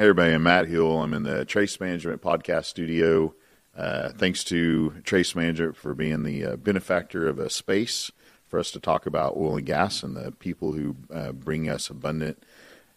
[0.00, 1.02] Hey, everybody, I'm Matt Hill.
[1.02, 3.34] I'm in the Trace Management Podcast Studio.
[3.76, 8.10] Uh, thanks to Trace Management for being the uh, benefactor of a space
[8.48, 11.90] for us to talk about oil and gas and the people who uh, bring us
[11.90, 12.42] abundant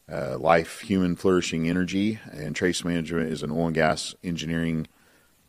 [0.10, 2.20] uh, life, human flourishing energy.
[2.32, 4.88] And Trace Management is an oil and gas engineering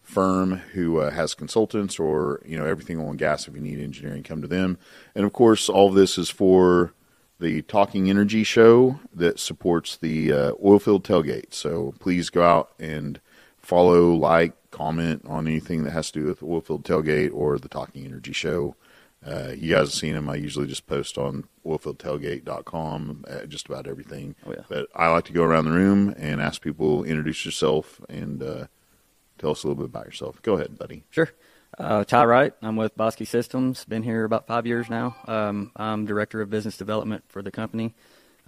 [0.02, 3.46] firm who uh, has consultants or you know everything oil and gas.
[3.46, 4.77] If you need engineering, come to them.
[5.14, 6.95] And of course, all of this is for
[7.40, 11.52] the Talking Energy show that supports the uh, Oilfield Tailgate.
[11.52, 13.20] So please go out and
[13.58, 18.04] follow, like, comment on anything that has to do with Oilfield Tailgate or the Talking
[18.04, 18.76] Energy show.
[19.26, 20.28] Uh, you guys have seen them.
[20.28, 24.34] I usually just post on oilfieldtailgate.com uh, just about everything.
[24.46, 24.64] Oh, yeah.
[24.68, 28.66] But I like to go around the room and ask people, introduce yourself and uh,
[29.39, 30.42] tell us a little bit about yourself.
[30.42, 31.04] Go ahead, buddy.
[31.08, 31.30] Sure.
[31.78, 32.52] Uh, Ty Wright.
[32.62, 33.84] I'm with Bosque Systems.
[33.84, 35.16] Been here about five years now.
[35.27, 37.94] Um, I'm director of business development for the company,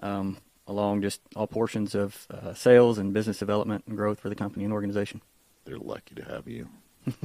[0.03, 4.35] um, along just all portions of uh, sales and business development and growth for the
[4.37, 5.23] company and organization.
[5.65, 6.69] They're lucky to have you.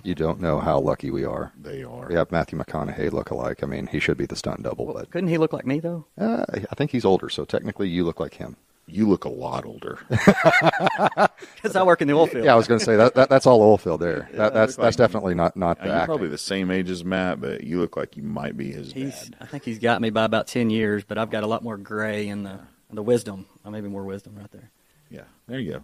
[0.03, 1.53] You don't know how lucky we are.
[1.59, 2.05] They are.
[2.07, 3.63] We have Matthew McConaughey look alike.
[3.63, 6.05] I mean, he should be the stunt double, but Couldn't he look like me though?
[6.19, 8.57] uh, I think he's older, so technically you look like him.
[8.91, 9.99] You look a lot older.
[11.55, 12.43] Because I work in the oil field.
[12.45, 14.27] Yeah, I was going to say that, that that's all oil field there.
[14.31, 16.89] Yeah, that, that's look like that's definitely not not the you're probably the same age
[16.89, 19.27] as Matt, but you look like you might be his He's.
[19.29, 19.37] dad.
[19.41, 21.77] I think he's got me by about ten years, but I've got a lot more
[21.77, 22.59] gray in the
[22.91, 23.45] the wisdom.
[23.63, 24.71] Uh, maybe more wisdom right there.
[25.09, 25.81] Yeah, there you go.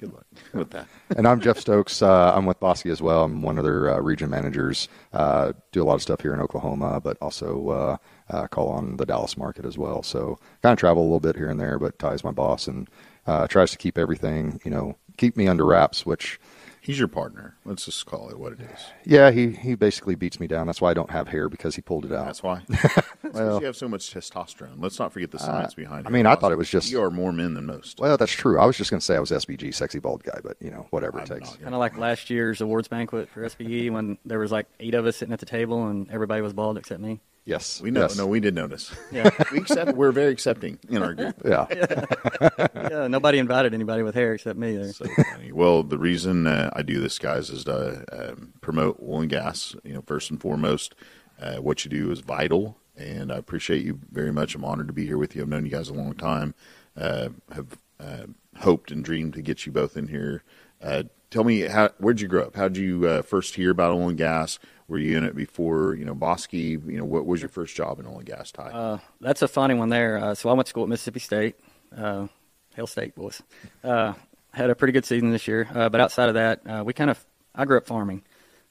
[0.00, 0.88] Good luck with that.
[1.14, 2.00] and I'm Jeff Stokes.
[2.00, 3.24] Uh, I'm with Bosque as well.
[3.24, 4.88] I'm one of their uh, region managers.
[5.12, 7.96] Uh, do a lot of stuff here in Oklahoma, but also uh,
[8.34, 10.02] uh, call on the Dallas market as well.
[10.02, 12.88] So kind of travel a little bit here and there, but Ty's my boss and
[13.26, 16.40] uh, tries to keep everything, you know, keep me under wraps, which
[16.82, 17.56] He's your partner.
[17.64, 18.80] Let's just call it what it is.
[19.04, 20.66] Yeah, he, he basically beats me down.
[20.66, 22.24] That's why I don't have hair because he pulled it out.
[22.26, 22.62] That's why.
[22.68, 22.82] That's
[23.22, 24.76] because Well- you have so much testosterone.
[24.78, 26.08] Let's not forget the science behind it.
[26.08, 28.00] I mean, I thought it was just- you are more men than most.
[28.00, 28.58] well, that's true.
[28.58, 30.86] I was just going to say I was SBG, sexy bald guy, but you know,
[30.90, 31.54] whatever it I'm takes.
[31.56, 35.04] Kind of like last year's awards banquet for SPE when there was like eight of
[35.06, 37.20] us sitting at the table and everybody was bald except me.
[37.44, 38.02] Yes, We know.
[38.02, 38.16] Yes.
[38.16, 38.94] No, we did notice.
[39.10, 39.30] Yeah.
[39.52, 39.94] we accept.
[39.96, 41.40] We're very accepting in our group.
[41.44, 41.66] Yeah,
[42.74, 44.76] yeah, nobody invited anybody with hair except me.
[44.76, 44.92] There.
[44.92, 45.50] So funny.
[45.50, 49.74] Well, the reason uh, I do this, guys, is to um, promote oil and gas.
[49.84, 50.94] You know, first and foremost,
[51.40, 54.54] uh, what you do is vital, and I appreciate you very much.
[54.54, 55.42] I'm honored to be here with you.
[55.42, 56.54] I've known you guys a long time.
[56.96, 58.26] Uh, have uh,
[58.58, 60.42] hoped and dreamed to get you both in here.
[60.82, 62.56] Uh, tell me, how, where'd you grow up?
[62.56, 64.58] How did you uh, first hear about oil and gas?
[64.90, 66.52] Were you in it before, you know, Bosque?
[66.52, 68.70] You know, what was your first job in oil and gas, Ty?
[68.70, 70.18] Uh, that's a funny one there.
[70.18, 71.54] Uh, so I went to school at Mississippi State,
[71.96, 72.26] uh,
[72.74, 73.40] Hail State boys.
[73.84, 74.14] Uh,
[74.52, 77.08] had a pretty good season this year, uh, but outside of that, uh, we kind
[77.08, 77.24] of
[77.54, 78.22] I grew up farming,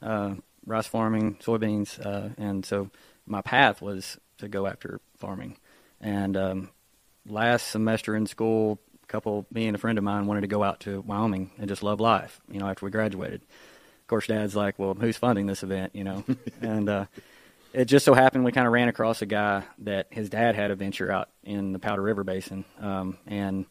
[0.01, 0.35] uh,
[0.65, 1.97] rice farming, soybeans,
[2.37, 2.91] and so
[3.25, 5.55] my path was to go after farming.
[6.01, 6.69] And um,
[7.25, 10.63] last semester in school, a couple, me and a friend of mine wanted to go
[10.63, 12.41] out to Wyoming and just love life.
[12.51, 13.41] You know, after we graduated.
[14.09, 16.23] Of course, Dad's like, "Well, who's funding this event?" You know,
[16.61, 17.05] and uh,
[17.73, 20.71] it just so happened we kind of ran across a guy that his dad had
[20.71, 23.67] a venture out in the Powder River Basin, um, and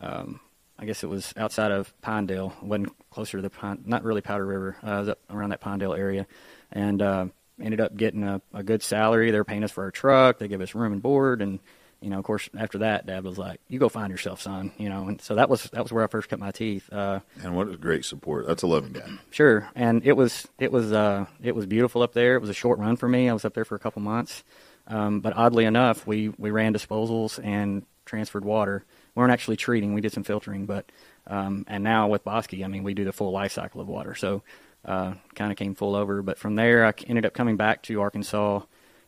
[0.00, 0.40] um,
[0.76, 4.44] I guess it was outside of Pinedale, wasn't closer to the Pine, not really Powder
[4.44, 6.26] River, uh, was up around that Pinedale area,
[6.72, 7.26] and uh,
[7.62, 9.30] ended up getting a, a good salary.
[9.30, 11.60] They were paying us for our truck, they give us room and board, and
[12.06, 14.88] you know, of course, after that, Dad was like, "You go find yourself, son," you
[14.88, 16.88] know, and so that was that was where I first cut my teeth.
[16.92, 18.46] Uh, and what a great support.
[18.46, 19.18] That's a loving dad.
[19.30, 22.36] Sure, and it was it was uh, it was beautiful up there.
[22.36, 23.28] It was a short run for me.
[23.28, 24.44] I was up there for a couple months,
[24.86, 28.84] um, but oddly enough, we we ran disposals and transferred water.
[29.16, 30.92] We weren't actually treating; we did some filtering, but
[31.26, 34.14] um, and now with Bosque, I mean, we do the full life cycle of water.
[34.14, 34.44] So
[34.84, 36.22] uh, kind of came full over.
[36.22, 38.60] But from there, I ended up coming back to Arkansas.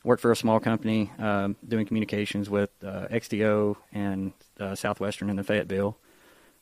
[0.08, 5.36] Worked for a small company um, doing communications with uh, XTO and uh, Southwestern in
[5.36, 5.98] the Fayetteville.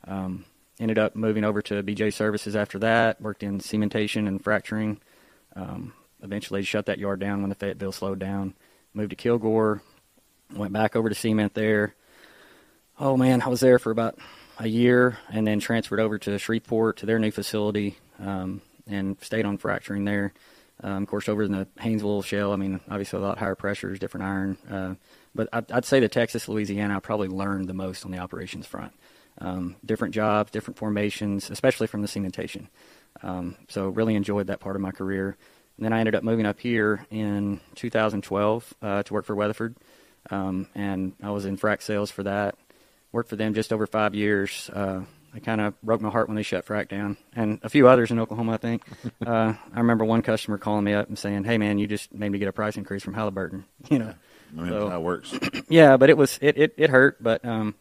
[0.04, 0.44] Um,
[0.80, 3.20] ended up moving over to BJ Services after that.
[3.20, 4.98] Worked in cementation and fracturing.
[5.54, 5.92] Um,
[6.24, 8.54] eventually shut that yard down when the Fayetteville slowed down.
[8.94, 9.80] Moved to Kilgore.
[10.52, 11.94] Went back over to cement there.
[12.98, 14.18] Oh man, I was there for about
[14.58, 19.44] a year, and then transferred over to Shreveport to their new facility, um, and stayed
[19.46, 20.32] on fracturing there.
[20.82, 23.98] Um, of course, over in the Haynesville Shale, I mean, obviously a lot higher pressures,
[23.98, 24.58] different iron.
[24.70, 24.94] Uh,
[25.34, 28.66] but I'd, I'd say the Texas, Louisiana, I probably learned the most on the operations
[28.66, 28.92] front.
[29.38, 32.68] Um, different jobs, different formations, especially from the cementation.
[33.22, 35.36] Um, so really enjoyed that part of my career.
[35.76, 39.76] And then I ended up moving up here in 2012 uh, to work for Weatherford,
[40.30, 42.56] um, and I was in frac sales for that.
[43.12, 44.70] Worked for them just over five years.
[44.72, 45.02] Uh,
[45.36, 48.10] they kind of broke my heart when they shut frac down, and a few others
[48.10, 48.82] in Oklahoma, I think.
[49.26, 52.30] uh, I remember one customer calling me up and saying, "Hey, man, you just made
[52.30, 54.14] me get a price increase from Halliburton." You know,
[54.56, 55.38] I mean, So- that's how it works.
[55.68, 57.74] yeah, but it was it it, it hurt, but um,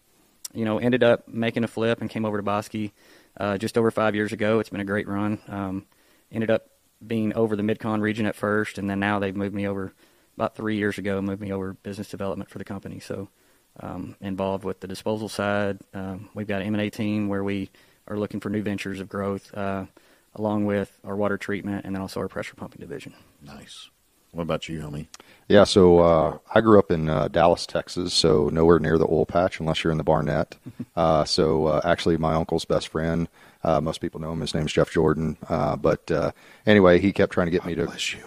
[0.54, 2.92] you know, ended up making a flip and came over to Bosque
[3.38, 4.60] uh, just over five years ago.
[4.60, 5.40] It's been a great run.
[5.48, 5.86] Um,
[6.30, 6.68] ended up
[7.08, 9.94] being over the Midcon region at first, and then now they've moved me over
[10.36, 11.22] about three years ago.
[11.22, 13.00] Moved me over business development for the company.
[13.00, 13.30] So
[13.80, 15.80] um, involved with the disposal side.
[15.94, 17.70] Um, we've got an M&A team where we
[18.08, 19.86] are looking for new ventures of growth, uh,
[20.36, 23.14] along with our water treatment and then also our pressure pumping division.
[23.42, 23.90] Nice.
[24.36, 25.08] What about you, homie?
[25.48, 29.26] Yeah, so uh, I grew up in uh, Dallas, Texas, so nowhere near the oil
[29.26, 30.56] patch unless you're in the Barnett.
[30.96, 33.28] Uh, so uh, actually, my uncle's best friend.
[33.66, 34.42] Uh, most people know him.
[34.42, 35.38] His name's Jeff Jordan.
[35.50, 36.32] Uh, but uh,
[36.68, 37.86] anyway, he kept trying to get me to.
[37.86, 38.20] Bless you.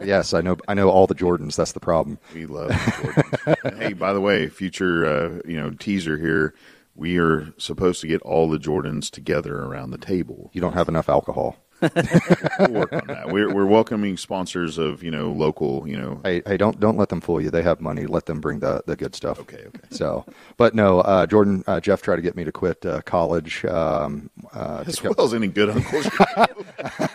[0.02, 0.56] yes, I know.
[0.66, 1.56] I know all the Jordans.
[1.56, 2.18] That's the problem.
[2.32, 2.70] We love
[3.02, 3.78] Jordan.
[3.78, 6.54] hey, by the way, future uh, you know teaser here.
[6.94, 10.50] We are supposed to get all the Jordans together around the table.
[10.54, 11.56] You don't have enough alcohol.
[12.60, 13.30] We'll work on that.
[13.30, 16.20] We're, we're welcoming sponsors of you know local you know.
[16.24, 17.50] Hey, hey, don't don't let them fool you.
[17.50, 18.06] They have money.
[18.06, 19.38] Let them bring the the good stuff.
[19.40, 19.80] Okay, okay.
[19.90, 20.24] So,
[20.56, 23.64] but no, uh, Jordan, uh, Jeff tried to get me to quit uh, college.
[23.64, 26.08] Um, uh, As co- well as any good uncles.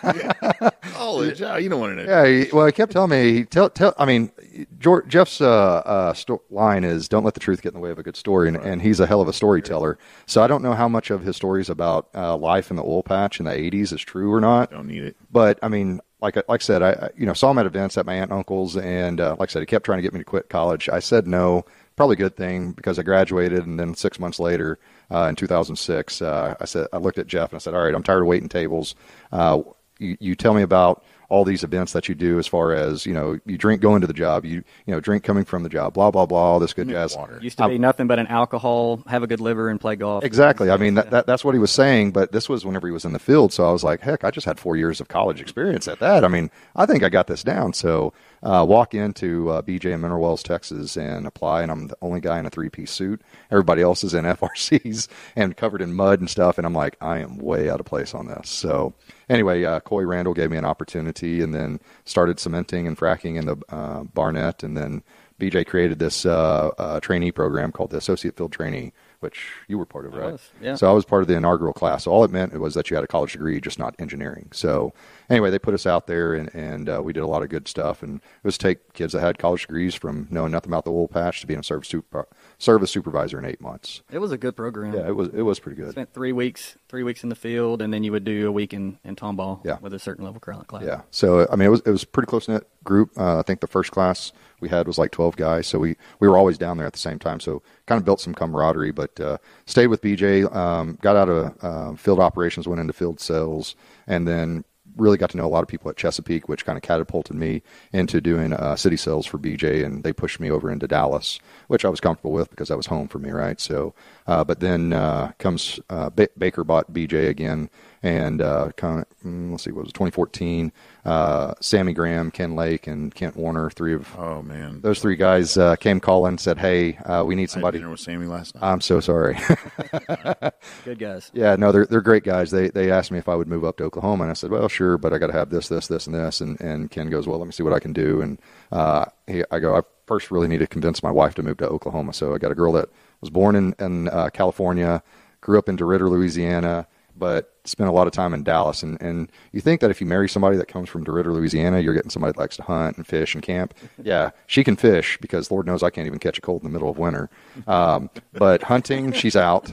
[0.04, 0.70] yeah.
[0.92, 2.10] College, oh, you don't want to know.
[2.10, 3.44] Yeah, he, well, he kept telling me.
[3.44, 3.94] Tell, tell.
[3.98, 4.30] I mean,
[4.78, 5.46] George, Jeff's uh,
[5.78, 8.16] uh, sto- line is "Don't let the truth get in the way of a good
[8.16, 9.98] story," and, and he's a hell of a storyteller.
[10.26, 13.02] So I don't know how much of his stories about uh, life in the oil
[13.02, 14.70] patch in the '80s is true or not.
[14.70, 15.16] Don't need it.
[15.30, 17.96] But I mean, like I- like I said, I you know saw him at events
[17.96, 20.12] at my aunt and uncle's, and uh, like I said, he kept trying to get
[20.12, 20.88] me to quit college.
[20.88, 21.64] I said no.
[21.96, 24.78] Probably a good thing because I graduated, and then six months later,
[25.10, 27.94] uh, in 2006, uh, I said I looked at Jeff and I said, "All right,
[27.94, 28.94] I'm tired of waiting tables.
[29.32, 29.62] Uh,
[29.98, 33.12] you, you tell me about all these events that you do as far as you
[33.12, 35.94] know you drink going to the job you you know drink coming from the job
[35.94, 37.38] blah blah blah all this good jazz water.
[37.42, 40.24] Used to be nothing but an alcohol, have a good liver, and play golf.
[40.24, 40.70] Exactly.
[40.70, 43.04] I mean, that, that, that's what he was saying, but this was whenever he was
[43.04, 43.52] in the field.
[43.52, 46.24] So I was like, heck, I just had four years of college experience at that.
[46.24, 47.72] I mean, I think I got this down.
[47.72, 48.12] So
[48.46, 52.20] uh, walk into uh, BJ in Mineral Wells, Texas, and apply, and I'm the only
[52.20, 53.20] guy in a three piece suit.
[53.50, 56.56] Everybody else is in FRCs and covered in mud and stuff.
[56.56, 58.48] And I'm like, I am way out of place on this.
[58.48, 58.94] So
[59.28, 63.46] anyway, uh, Coy Randall gave me an opportunity and then started cementing and fracking in
[63.46, 64.62] the uh, Barnett.
[64.62, 65.02] And then
[65.40, 68.92] BJ created this uh, uh, trainee program called the Associate Field Trainee,
[69.26, 70.32] which you were part of, I right?
[70.32, 70.76] was, yeah.
[70.76, 72.04] So I was part of the inaugural class.
[72.04, 74.48] So all it meant was that you had a college degree, just not engineering.
[74.52, 74.92] So
[75.28, 77.66] anyway, they put us out there, and, and uh, we did a lot of good
[77.66, 78.02] stuff.
[78.04, 81.08] And it was take kids that had college degrees from knowing nothing about the oil
[81.08, 82.28] patch to being a service super,
[82.58, 84.02] service supervisor in eight months.
[84.12, 84.94] It was a good program.
[84.94, 85.90] Yeah, it was it was pretty good.
[85.90, 88.72] Spent three weeks, three weeks in the field, and then you would do a week
[88.72, 89.76] in, in Tomball Yeah.
[89.82, 90.82] with a certain level cla- class.
[90.82, 91.02] Yeah.
[91.10, 93.10] So I mean, it was it was a pretty close knit group.
[93.18, 96.26] Uh, I think the first class we had was like twelve guys, so we we
[96.26, 97.38] were always down there at the same time.
[97.38, 98.92] So kind of built some camaraderie.
[98.92, 100.50] But uh, stayed with BJ.
[100.56, 103.76] Um, got out of uh, field operations, went into field sales,
[104.06, 104.64] and then
[104.96, 107.62] really got to know a lot of people at Chesapeake, which kind of catapulted me
[107.92, 111.38] into doing uh, city sales for BJ, and they pushed me over into Dallas,
[111.68, 113.60] which I was comfortable with because that was home for me, right?
[113.60, 113.94] So,
[114.26, 117.68] uh, but then uh, comes uh, ba- Baker bought BJ again,
[118.06, 120.72] and uh, kind of, mm, let's see, what was it, 2014?
[121.04, 125.56] Uh, Sammy Graham, Ken Lake, and Kent Warner, three of Oh man, those three guys
[125.56, 128.54] uh, came calling, said, "Hey, uh, we need I had somebody." dinner with Sammy last
[128.54, 128.62] night.
[128.64, 129.36] I'm so sorry.
[130.84, 131.30] Good guys.
[131.34, 132.50] Yeah, no, they're they're great guys.
[132.50, 134.68] They they asked me if I would move up to Oklahoma, and I said, well,
[134.68, 136.40] sure, but I got to have this, this, this, and this.
[136.40, 138.20] And and Ken goes, well, let me see what I can do.
[138.22, 138.38] And
[138.72, 141.68] uh, he, I go, I first really need to convince my wife to move to
[141.68, 142.12] Oklahoma.
[142.12, 142.88] So I got a girl that
[143.20, 145.02] was born in in uh, California,
[145.40, 146.86] grew up in DeRidder, Louisiana,
[147.18, 148.82] but spent a lot of time in Dallas.
[148.82, 151.94] And and you think that if you marry somebody that comes from DeRidder, Louisiana, you're
[151.94, 153.74] getting somebody that likes to hunt and fish and camp.
[154.02, 156.72] Yeah, she can fish because Lord knows I can't even catch a cold in the
[156.72, 157.28] middle of winter.
[157.66, 159.72] Um, but hunting, she's out.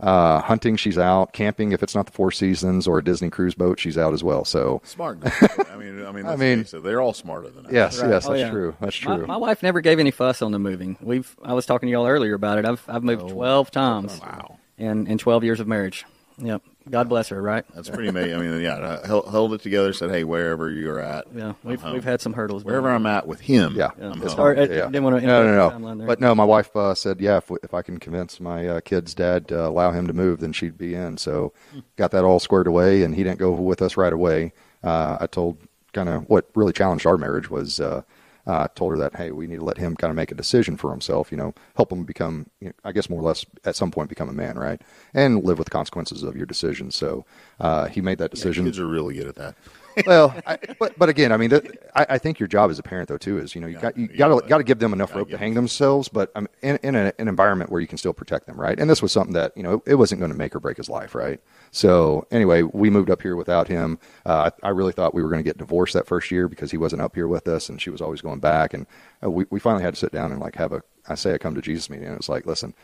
[0.00, 1.32] Uh, hunting, she's out.
[1.32, 4.22] Camping, if it's not the Four Seasons or a Disney cruise boat, she's out as
[4.24, 4.44] well.
[4.44, 5.20] So, Smart.
[5.20, 5.32] Guy.
[5.70, 7.72] I mean, I mean, I mean- face they're all smarter than us.
[7.72, 8.10] yes, Right.
[8.10, 8.50] yes, Oh, that's yeah.
[8.50, 8.76] true.
[8.80, 9.26] That's true.
[9.26, 10.96] my wife never gave any fuss on the moving.
[11.02, 12.64] We've I was talking to y'all earlier about it.
[12.64, 16.04] I've I've moved twelve times Wow, in in twelve years of marriage.
[16.38, 16.62] Yep.
[16.90, 17.40] God bless her.
[17.40, 17.64] Right.
[17.74, 18.34] that's pretty amazing.
[18.34, 19.92] I mean, yeah, held, held it together.
[19.92, 21.54] Said, hey, wherever you're at, Yeah.
[21.62, 22.64] We've we've had some hurdles.
[22.64, 23.90] wherever I'm at with him, Yeah.
[23.98, 24.06] Yeah.
[24.10, 24.36] I'm It's home.
[24.36, 24.86] Sorry, I Yeah.
[24.86, 25.98] didn't want to no, interrupt no, timeline no.
[25.98, 26.06] there.
[26.08, 29.14] But no, my wife uh, said, yeah, if, if I can convince my uh, kid's
[29.14, 31.16] dad to allow him to move, then she'd be in.
[31.16, 31.52] So
[31.96, 34.52] got that all squared away, and he didn't go with us right away.
[34.82, 35.56] Uh, I told
[35.92, 38.02] kind of what really challenged our marriage was uh,
[38.46, 40.76] uh, told her that, hey, we need to let him kind of make a decision
[40.76, 43.76] for himself, you know, help him become, you know, I guess, more or less at
[43.76, 44.80] some point become a man, right?
[45.12, 46.90] And live with the consequences of your decision.
[46.90, 47.24] So
[47.60, 49.54] uh, he made that decision Kids are really good at that.
[50.06, 52.82] well, I, but but again, I mean, that, I, I think your job as a
[52.82, 54.92] parent though too is you know you got you you got to gotta- give them
[54.92, 57.98] enough rope to hang themselves, but um, in in a, an environment where you can
[57.98, 58.78] still protect them, right?
[58.78, 60.88] And this was something that you know it wasn't going to make or break his
[60.88, 61.40] life, right?
[61.70, 63.98] So anyway, we moved up here without him.
[64.24, 66.70] Uh, I, I really thought we were going to get divorced that first year because
[66.70, 68.86] he wasn't up here with us, and she was always going back, and
[69.22, 71.38] uh, we we finally had to sit down and like have a I say I
[71.38, 72.74] come to Jesus meeting, and it's like, listen,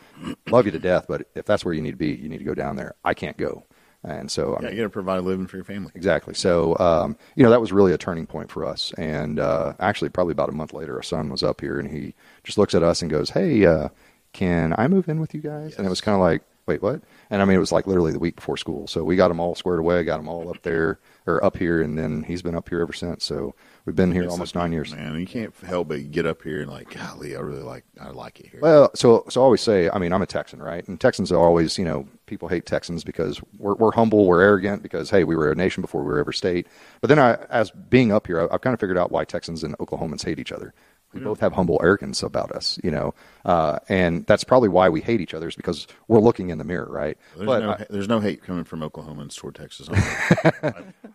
[0.51, 2.45] love you to death, but if that's where you need to be, you need to
[2.45, 2.95] go down there.
[3.05, 3.65] I can't go,
[4.05, 5.93] and so I Yeah, mean, you got to provide a living for your family.
[5.95, 6.35] Exactly.
[6.35, 8.93] So, um, you know, that was really a turning point for us.
[8.97, 12.15] And uh, actually, probably about a month later, our son was up here and he
[12.45, 13.89] just looks at us and goes, Hey, uh,
[14.33, 15.75] can I move in with you guys?
[15.77, 17.03] And it was kind of like, Wait, what?
[17.31, 18.87] And I mean, it was like literally the week before school.
[18.87, 21.81] So we got them all squared away, got them all up there or up here.
[21.81, 23.25] And then he's been up here ever since.
[23.25, 24.95] So we've been here It's almost nine years.
[24.95, 28.11] Man, you can't help but get up here and like, golly, I really like, I
[28.11, 28.61] like it here.
[28.61, 30.87] Well, so so I always say, I mean, I'm a Texan, right?
[30.87, 34.83] And Texans are always, you know, people hate Texans because we're we're humble, we're arrogant
[34.83, 36.67] because hey, we were a nation before we were ever state.
[37.01, 39.65] But then I, as being up here, I, I've kind of figured out why Texans
[39.65, 40.75] and Oklahomans hate each other.
[41.13, 43.15] We both have humble arrogance about us, you know,
[43.45, 46.65] uh, and that's probably why we hate each other is because we're looking in the
[46.65, 47.19] mirror, right?
[47.37, 49.89] there's, but no, I- there's no hate coming from Oklahomans toward Texas.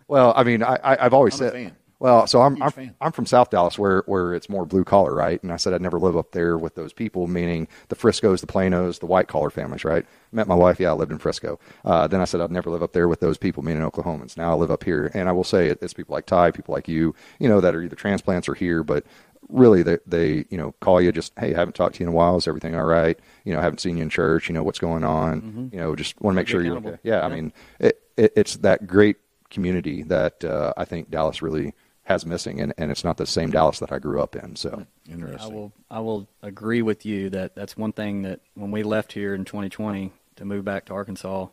[0.08, 1.54] Well, I mean, I, I, I've always I'm a said.
[1.54, 1.76] fan.
[1.98, 2.94] Well, so I'm I'm, fan.
[3.00, 5.42] I'm from South Dallas, where where it's more blue collar, right?
[5.42, 8.48] And I said I'd never live up there with those people, meaning the Friscos, the
[8.48, 10.06] Planos, the white collar families, right?
[10.34, 11.58] Met my wife, yeah, I lived in Frisco.
[11.86, 14.36] Uh, then I said I'd never live up there with those people, meaning Oklahomans.
[14.38, 16.74] Now I live up here, and I will say it, it's people like Ty, people
[16.76, 19.06] like you, you know, that are either transplants or here, but
[19.50, 22.14] really they they you know call you just hey, I haven't talked to you in
[22.14, 23.18] a while, is everything all right?
[23.44, 25.70] You know, haven't seen you in church, you know, what's going on?
[25.72, 26.98] You know, just want to make sure you're okay.
[27.04, 29.18] Yeah, I mean, it, it, it's that great
[29.50, 31.74] community that uh, I think Dallas really
[32.04, 34.56] has missing, and, and it's not the same Dallas that I grew up in.
[34.56, 38.72] So interesting I will I will agree with you that that's one thing that when
[38.72, 41.48] we left here in 2020 to move back to Arkansas,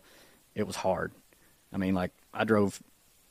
[0.54, 1.12] it was hard.
[1.72, 2.82] I mean, like I drove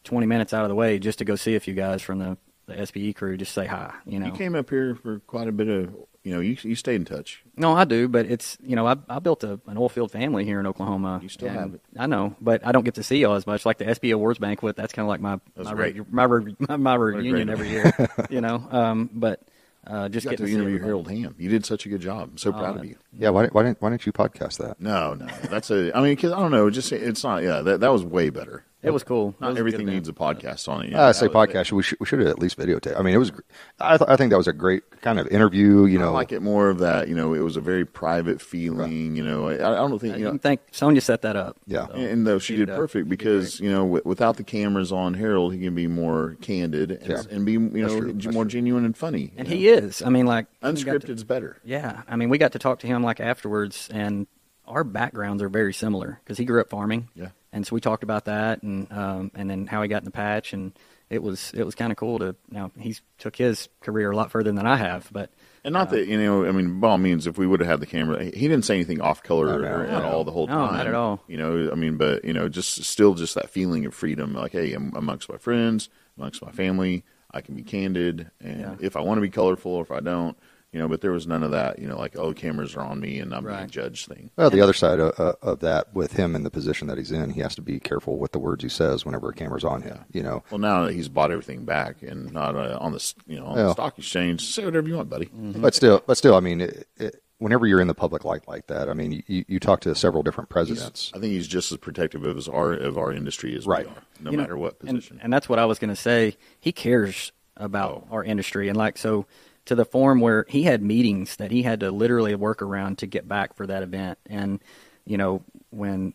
[0.04, 2.38] 20 minutes out of the way just to go see a few guys from the
[2.68, 3.94] the SPE crew, just say hi.
[4.06, 6.76] You know, You came up here for quite a bit of, you know, you you
[6.76, 7.44] stayed in touch.
[7.58, 10.46] No, I do, but it's you know I I built a, an oil field family
[10.46, 11.20] here in Oklahoma.
[11.24, 11.82] You still have it.
[11.98, 13.66] I know, but I don't get to see y'all as much.
[13.66, 15.96] Like the SB Awards banquet, that's kind of like my my, great.
[15.98, 17.92] re- my re- my, my reunion every year.
[18.30, 19.42] you know, um, but
[19.88, 20.86] uh, just You got get to to interview everybody.
[20.86, 21.36] Harold Hamm.
[21.40, 22.30] You did such a good job.
[22.34, 22.98] I'm so proud of you.
[23.18, 24.80] yeah, why didn't why didn't, why didn't you podcast that?
[24.80, 25.92] No, no, that's a.
[25.98, 26.70] I mean, because I don't know.
[26.70, 27.42] Just it's not.
[27.42, 28.64] Yeah, that that was way better.
[28.84, 29.36] It was cool.
[29.40, 30.90] Not was everything good needs a podcast on it.
[30.92, 31.72] you Uh, I say podcast.
[31.72, 33.00] We should we should have at least videotape.
[33.00, 33.30] I mean, it was.
[33.30, 33.42] gr-
[33.80, 35.86] I th- I think that was a great kind of interview.
[35.86, 37.08] You know, I know, like it more of that.
[37.08, 39.16] You know, it was a very private feeling.
[39.16, 40.32] You know, I, I don't think Uh, you you know.
[40.32, 41.58] can thank Sonya set that up.
[41.68, 41.86] Yeah.
[41.88, 44.44] So, And though she she did did, perfect she because you know w- without the
[44.44, 47.22] cameras on Harold, he can be more candid and, Yeah.
[47.30, 48.14] and be you know true.
[48.14, 48.50] That's more true.
[48.52, 49.32] genuine and funny.
[49.38, 49.74] and you he know?
[49.88, 50.02] is.
[50.02, 51.58] I mean, like we got to- unscripted's better.
[51.64, 54.26] Yeah, I mean, we got to talk to him like afterwards, and
[54.68, 57.10] our backgrounds are very similar because he grew up farming.
[57.14, 57.28] Yeah.
[57.54, 60.12] And so we talked about that, and um, and then how he got in the
[60.12, 60.74] patch, and
[61.10, 62.36] it was it was kind of cool to.
[62.50, 65.30] Now he's took his career a lot further than I have, but
[65.64, 67.80] And not that you know, I mean, by all means, if we would have had
[67.80, 69.98] the camera, he didn't say anything off color No, no, or, no.
[69.98, 70.74] at all the whole No, time.
[70.78, 71.24] not at all.
[71.28, 74.34] You know, I mean, but you know, just still just that feeling of freedom.
[74.34, 77.04] Like, hey, I'm amongst my friends, amongst my family,
[77.34, 78.76] I can be candid, and Yeah.
[78.80, 80.38] if I want to be colorful, or if I don't,
[80.72, 80.88] you know.
[80.88, 81.80] But there was none of that.
[81.80, 83.70] You know, like, oh, cameras are on me and I'm being Right.
[83.70, 84.32] judged thing.
[84.38, 87.12] Well, the other side of, uh, of that, with him in the position that he's
[87.12, 89.82] in, he has to be careful with the words he says whenever a camera's on
[89.82, 90.00] him.
[90.12, 93.40] You know, Well, now that he's bought everything back and not uh, on the you
[93.40, 93.64] know on Yeah.
[93.64, 95.30] the stock exchange, say whatever you want, buddy.
[95.34, 98.68] but still, but still, I mean, it, it, whenever you're in the public light like
[98.68, 101.12] that, I mean, you, you talk to several different presidents.
[101.16, 103.86] I think he's just as protective of his our of our industry as Right.
[103.88, 105.20] we are, no you know, matter what and- position.
[105.24, 106.38] And, that's what I was going to say.
[106.60, 108.16] He cares about Oh.
[108.16, 109.26] our industry, and like so
[109.66, 113.08] to the form where he had meetings that he had to literally work around to
[113.08, 114.18] get back for that event.
[114.26, 114.60] And
[115.06, 116.14] you know when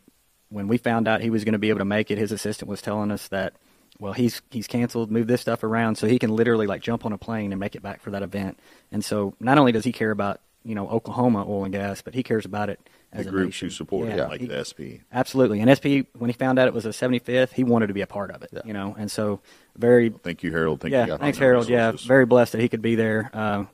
[0.49, 2.69] when we found out he was going to be able to make it, his assistant
[2.69, 3.53] was telling us that.
[3.99, 7.13] Well, he's he's canceled, moved this stuff around, so he can literally like jump on
[7.13, 8.59] a plane and make it back for that event.
[8.91, 12.13] And so, not only does he care about you know Oklahoma oil and gas, but
[12.13, 12.79] he cares about it
[13.13, 15.01] as the a groups who support Yeah, it, like he- the SP.
[15.13, 15.61] Absolutely.
[15.61, 18.07] And SP, when he found out it was a 75th, he wanted to be a
[18.07, 19.39] part of it, you know, and so
[19.77, 20.81] very, Thank you, Harold.
[20.81, 21.17] Thank yeah, you.
[21.17, 21.69] thanks, Harold.
[21.69, 23.29] Yeah, very blessed that he could be there.
[23.33, 23.65] Uh,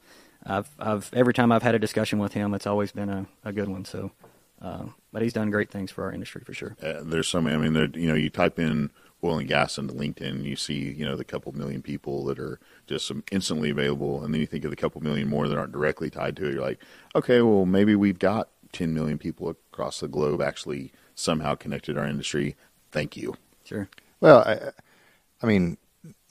[0.45, 3.53] I've, I've, every time I've had a discussion with him, it's always been a, a
[3.53, 3.85] good one.
[3.85, 4.11] So,
[4.61, 6.75] uh, but he's done great things for our industry for sure.
[6.83, 7.47] Uh, there's some.
[7.47, 8.91] I mean, there, you know, you type in
[9.23, 12.59] oil and gas into LinkedIn, you see, you know, the couple million people that are
[12.87, 16.09] just instantly available, and then you think of the couple million more that aren't directly
[16.09, 16.53] tied to it.
[16.53, 16.79] You're like,
[17.15, 22.07] okay, well, maybe we've got 10 million people across the globe actually somehow connected our
[22.07, 22.55] industry.
[22.91, 23.35] Thank you.
[23.63, 23.87] Sure.
[24.19, 24.71] Well, I,
[25.41, 25.77] I mean,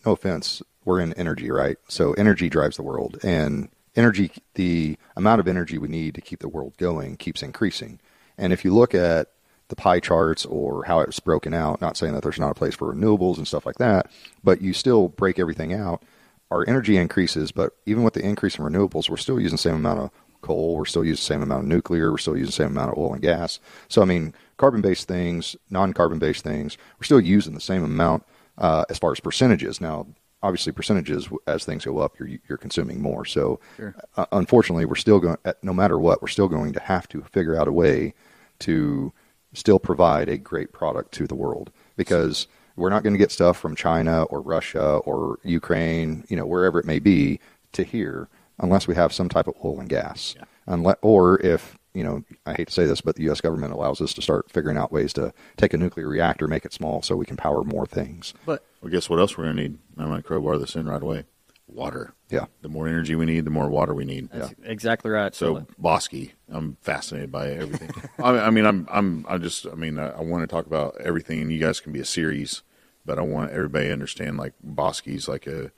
[0.05, 1.77] no offense, we're in energy, right?
[1.89, 6.41] So energy drives the world, and energy, the amount of energy we need to keep
[6.41, 8.01] the world going, keeps increasing.
[8.39, 9.29] And if you look at
[9.73, 12.75] the pie charts or how it's broken out, not saying that there's not a place
[12.75, 14.11] for renewables and stuff like that,
[14.45, 16.03] but you still break everything out.
[16.51, 19.77] Our energy increases, but even with the increase in renewables, we're still using the same
[19.77, 20.11] amount of
[20.43, 22.93] coal, we're still using the same amount of nuclear, we're still using the same amount
[22.93, 23.61] of oil and gas.
[23.89, 27.83] So, I mean, carbon based things, non carbon based things, we're still using the same
[27.83, 28.25] amount
[28.59, 29.81] uh, as far as percentages.
[29.81, 30.07] Now,
[30.43, 33.25] obviously percentages as things go up, you're you're consuming more.
[33.25, 33.95] So, Sure.
[34.19, 35.39] uh, unfortunately, we're still going.
[35.63, 38.13] No matter what, we're still going to have to figure out a way
[38.59, 39.13] to
[39.53, 43.59] still provide a great product to the world because we're not going to get stuff
[43.59, 47.39] from China or Russia or Ukraine, you know, wherever it may be,
[47.73, 48.29] to here
[48.59, 50.35] unless we have some type of oil and gas.
[50.37, 50.45] Yeah.
[50.67, 53.41] Unless, or if you know, I hate to say this, but the U.S.
[53.41, 56.73] government allows us to start figuring out ways to take a nuclear reactor, make it
[56.73, 58.33] small, so we can power more things.
[58.47, 59.79] But Well, guess what else we're going to need?
[59.99, 61.25] I'm going to crowbar this in right away.
[61.75, 62.15] Water.
[62.31, 62.47] Yeah.
[62.63, 64.29] The more energy we need, the more water we need.
[64.31, 65.35] that's exactly right.
[65.35, 66.15] So Bosque,
[66.49, 67.91] I'm fascinated by everything.
[68.23, 70.97] I, I mean, I'm, I'm, I just, I mean, I, I want to talk about
[71.01, 72.63] everything, and you guys can be a series,
[73.05, 75.73] but I want everybody to understand like Bosque's like a,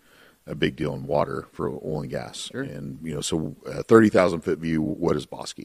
[0.47, 2.63] a big deal in water for oil and gas, Sure.
[2.63, 4.83] and you know, so uh, thirty thousand foot view.
[4.83, 5.59] What is Bosque?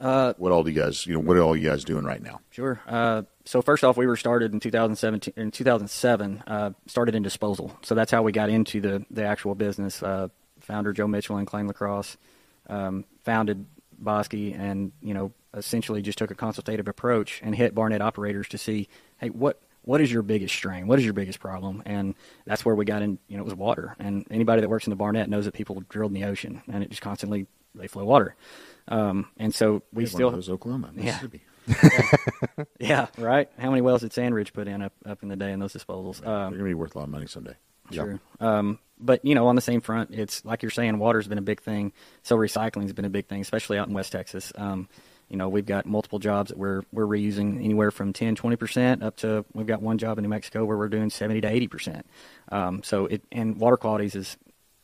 [0.00, 2.22] uh, What all do you guys, you know, what are all you guys doing right
[2.22, 2.40] now?
[2.50, 2.80] Sure.
[2.86, 5.32] Uh, so first off, we were started in 2017.
[5.36, 7.78] In 2007, uh, started in disposal.
[7.82, 10.02] So that's how we got into the the actual business.
[10.02, 10.28] Uh,
[10.60, 12.16] founder Joe Mitchell and Klein Lacrosse
[12.68, 13.64] um, founded
[13.98, 18.58] Bosque, and you know essentially just took a consultative approach and hit Barnett operators to
[18.58, 18.88] see,
[19.18, 20.88] hey, what what is your biggest strain?
[20.88, 21.84] What is your biggest problem?
[21.86, 23.18] And that's where we got in.
[23.28, 23.94] You know, it was water.
[24.00, 26.82] And anybody that works in the Barnett knows that people drilled in the ocean, and
[26.82, 28.34] it just constantly they flow water.
[28.88, 31.20] Um, and so we One still Oklahoma, Yeah.
[31.82, 32.64] Mississippi.
[32.80, 33.48] yeah, right.
[33.58, 36.20] How many wells did Sandridge put in up, up in the day in those disposals?
[36.20, 37.54] They're Um, going to be worth a lot of money someday.
[37.90, 38.20] sure.
[38.40, 41.42] Um, but you know, on the same front, it's like you're saying, water's been a
[41.42, 41.92] big thing.
[42.22, 44.52] So recycling's been a big thing, especially out in West Texas.
[44.56, 44.88] Um,
[45.28, 49.02] you know, we've got multiple jobs that we're we're reusing anywhere from 10, 20 percent
[49.02, 51.66] up to we've got one job in New Mexico where we're doing seventy to eighty
[51.66, 52.06] percent.
[52.50, 54.36] Um, so it and water qualities is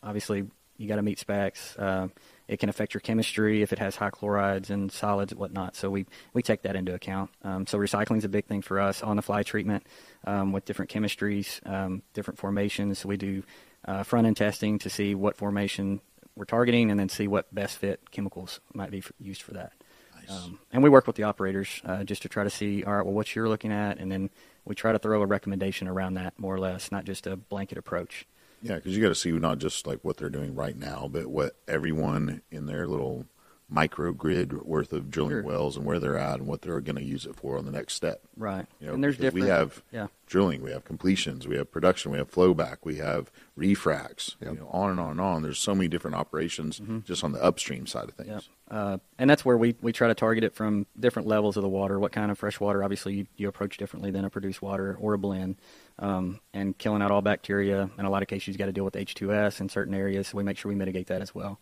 [0.02, 0.44] obviously
[0.78, 1.76] you got to meet specs.
[1.76, 2.08] Uh,
[2.52, 5.74] it can affect your chemistry if it has high chlorides and solids and whatnot.
[5.74, 6.04] So we,
[6.34, 7.30] we take that into account.
[7.42, 9.86] Um, so recycling is a big thing for us on the fly treatment
[10.26, 12.98] um, with different chemistries, um, different formations.
[12.98, 13.42] So we do
[13.86, 16.02] uh, front end testing to see what formation
[16.36, 19.72] we're targeting and then see what best fit chemicals might be f used for that.
[20.14, 20.30] Nice.
[20.30, 23.04] Um, and we work with the operators uh, just to try to see, all right,
[23.04, 24.28] well, what you're looking at, and then
[24.66, 27.78] we try to throw a recommendation around that more or less, not just a blanket
[27.78, 28.26] approach.
[28.62, 31.26] Yeah, because you got to see not just like what they're doing right now, but
[31.26, 33.26] what everyone in their little
[33.70, 35.42] microgrid worth of drilling Sure.
[35.42, 37.72] wells and where they're at and what they're going to use it for on the
[37.72, 38.20] next step.
[38.36, 38.66] Right.
[38.80, 39.44] You know, and there's different.
[39.44, 40.08] we have yeah.
[40.26, 44.52] drilling, we have completions, we have production, we have flowback, we have refracts, Yep.
[44.54, 45.42] you know, on and on and on.
[45.42, 48.48] There's so many different operations just on the upstream side of things.
[48.70, 51.62] Yeah, uh, and that's where we, we try to target it from different levels of
[51.62, 51.98] the water.
[51.98, 52.82] What kind of fresh water?
[52.84, 55.56] Obviously, you, you approach differently than a produced water or a blend,
[55.98, 57.88] um, and killing out all bacteria.
[57.98, 60.36] In a lot of cases, you've got to deal with H2S in certain areas, so
[60.36, 61.58] we make sure we mitigate that as well.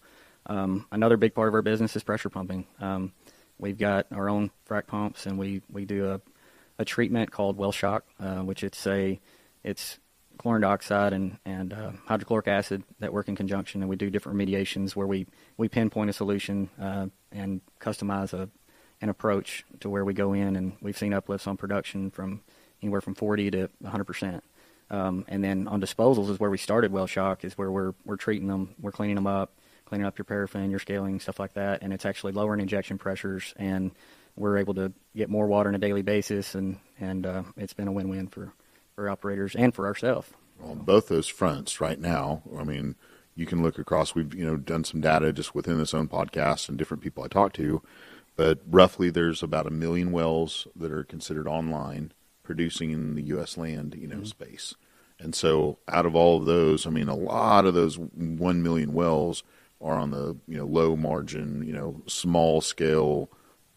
[0.46, 2.66] Um, another big part of our business is pressure pumping.
[2.80, 3.12] Um,
[3.58, 6.20] we've got our own frac pumps, and we, we do a,
[6.78, 9.20] a treatment called well shock, uh, which it's a
[9.62, 9.98] it's
[10.38, 14.38] chlorine dioxide and, and uh, hydrochloric acid that work in conjunction, and we do different
[14.38, 15.26] remediations where we,
[15.58, 18.48] we pinpoint a solution uh, and customize a,
[19.02, 22.40] an approach to where we go in, and we've seen uplifts on production from
[22.82, 24.42] anywhere from 40 to 100 percent.
[24.90, 28.16] Um, and then on disposals is where we started well shock, is where we're we're
[28.16, 29.52] treating them, we're cleaning them up,
[29.90, 33.52] cleaning up your paraffin, your scaling, stuff like that, and it's actually lowering injection pressures,
[33.56, 33.90] and
[34.36, 37.88] we're able to get more water on a daily basis, and and uh, it's been
[37.88, 38.52] a win-win for
[38.94, 40.30] for operators and for ourselves.
[40.62, 42.40] on both those fronts right now.
[42.56, 42.94] I mean,
[43.34, 44.14] you can look across.
[44.14, 47.26] We've you know done some data just within this own podcast and different people I
[47.28, 47.82] talk to,
[48.36, 52.12] but roughly there's about a million wells that are considered online
[52.44, 53.58] producing in the U.S.
[53.58, 54.76] land you know space,
[55.18, 58.92] and so out of all of those, I mean, a lot of those one million
[58.92, 59.42] wells
[59.80, 63.30] are on the you know low margin, you know, small scale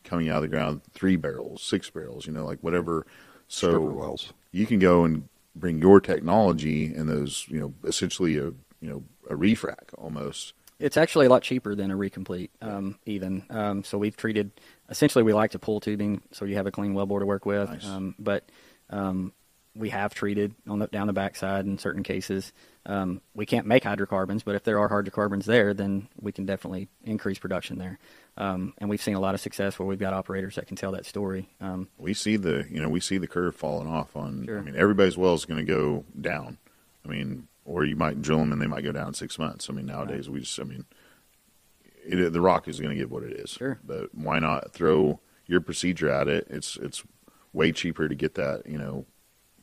[0.04, 3.06] coming out of the ground, three barrels, six barrels, you know, like whatever.
[3.48, 4.34] So wells.
[4.52, 9.04] you can go and bring your technology and those, you know, essentially a you know
[9.30, 10.54] a refrac almost.
[10.80, 13.44] It's actually a lot cheaper than a recomplete, um, even.
[13.50, 14.52] Um, so we've treated.
[14.90, 17.70] Essentially, we like to pull tubing, so you have a clean wellbore to work with.
[17.70, 17.86] Nice.
[17.86, 18.50] Um, but
[18.90, 19.32] um,
[19.76, 22.52] we have treated on the down the backside in certain cases.
[22.86, 26.90] Um, we can't make hydrocarbons, but if there are hydrocarbons there, then we can definitely
[27.06, 27.98] increase production there.
[28.36, 30.92] Um, and we've seen a lot of success where we've got operators that can tell
[30.92, 31.50] that story.
[31.62, 34.46] Um, We see the you know we see the curve falling off on.
[34.46, 34.60] Sure.
[34.60, 36.58] I mean, everybody's well is going to go down.
[37.06, 39.70] I mean, or you might drill them and they might go down six months.
[39.70, 40.86] I mean, nowadays we just I mean,
[42.06, 43.52] it, the rock is going to get what it is.
[43.52, 43.80] Sure.
[43.86, 46.48] But why not throw your procedure at it?
[46.50, 47.04] It's it's
[47.54, 49.06] way cheaper to get that you know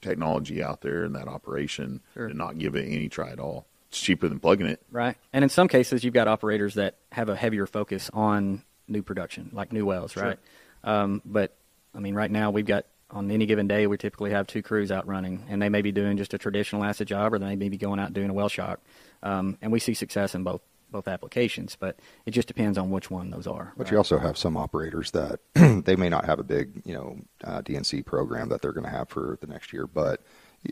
[0.01, 2.27] technology out there and that operation Sure.
[2.27, 3.67] and not give it any try at all.
[3.89, 4.81] It's cheaper than plugging it.
[4.91, 5.17] Right.
[5.33, 9.51] And in some cases, you've got operators that have a heavier focus on new production,
[9.53, 10.23] like new wells, Sure.
[10.23, 10.39] right?
[10.85, 11.57] Um, but
[11.95, 14.93] I mean, right now we've got on any given day, we typically have two crews
[14.93, 17.69] out running, and they may be doing just a traditional acid job, or they may
[17.69, 18.79] be going out doing a well shock.
[19.25, 23.11] Um, and we see success in both both applications, but it just depends on which
[23.11, 23.72] one those are.
[23.76, 23.92] But right?
[23.92, 25.40] you also have some operators that
[25.85, 28.90] they may not have a big, you know, uh, D&C program that they're going to
[28.90, 29.87] have for the next year.
[29.87, 30.22] But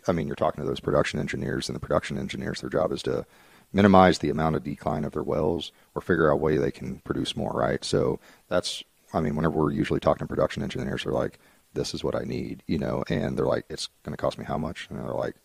[0.06, 3.02] I mean, you're talking to those production engineers, and the production engineers, their job is
[3.04, 3.26] to
[3.72, 6.98] minimize the amount of decline of their wells or figure out a way they can
[7.00, 7.84] produce more, right?
[7.84, 11.38] So that's, I mean, whenever we're usually talking to production engineers, they're like,
[11.74, 14.44] this is what I need, you know, and they're like, it's going to cost me
[14.44, 14.88] how much?
[14.88, 15.36] And they're like,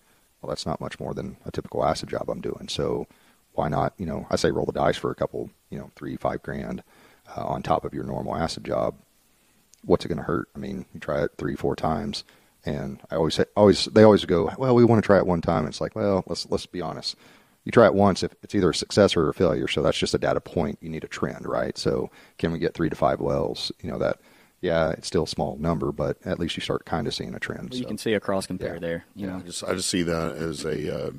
[0.41, 2.67] well, that's not much more than a typical acid job I'm doing.
[2.69, 3.07] So
[3.53, 6.17] why not, you know, I say roll the dice for a couple, you know, three,
[6.17, 6.83] five grand
[7.35, 8.95] uh, on top of your normal acid job.
[9.85, 10.47] What's it going to hurt?
[10.55, 12.23] I mean, you try it three, four times.
[12.65, 15.41] And I always say, always, they always go, well, we want to try it one
[15.41, 15.67] time.
[15.67, 17.15] It's like, well, let's, let's be honest
[17.63, 19.67] you try it once, if it's either a success or a failure.
[19.67, 20.77] So that's just a data point.
[20.81, 21.77] You need a trend, right?
[21.77, 23.71] So can we get three to five wells?
[23.81, 24.19] You know that.
[24.61, 27.39] Yeah, it's still a small number, but at least you start kind of seeing a
[27.39, 27.71] trend.
[27.71, 27.87] Well, you so.
[27.89, 28.79] can see a cross compare yeah.
[28.79, 29.05] there.
[29.13, 31.13] You know, I just, I just see that as a, uh, a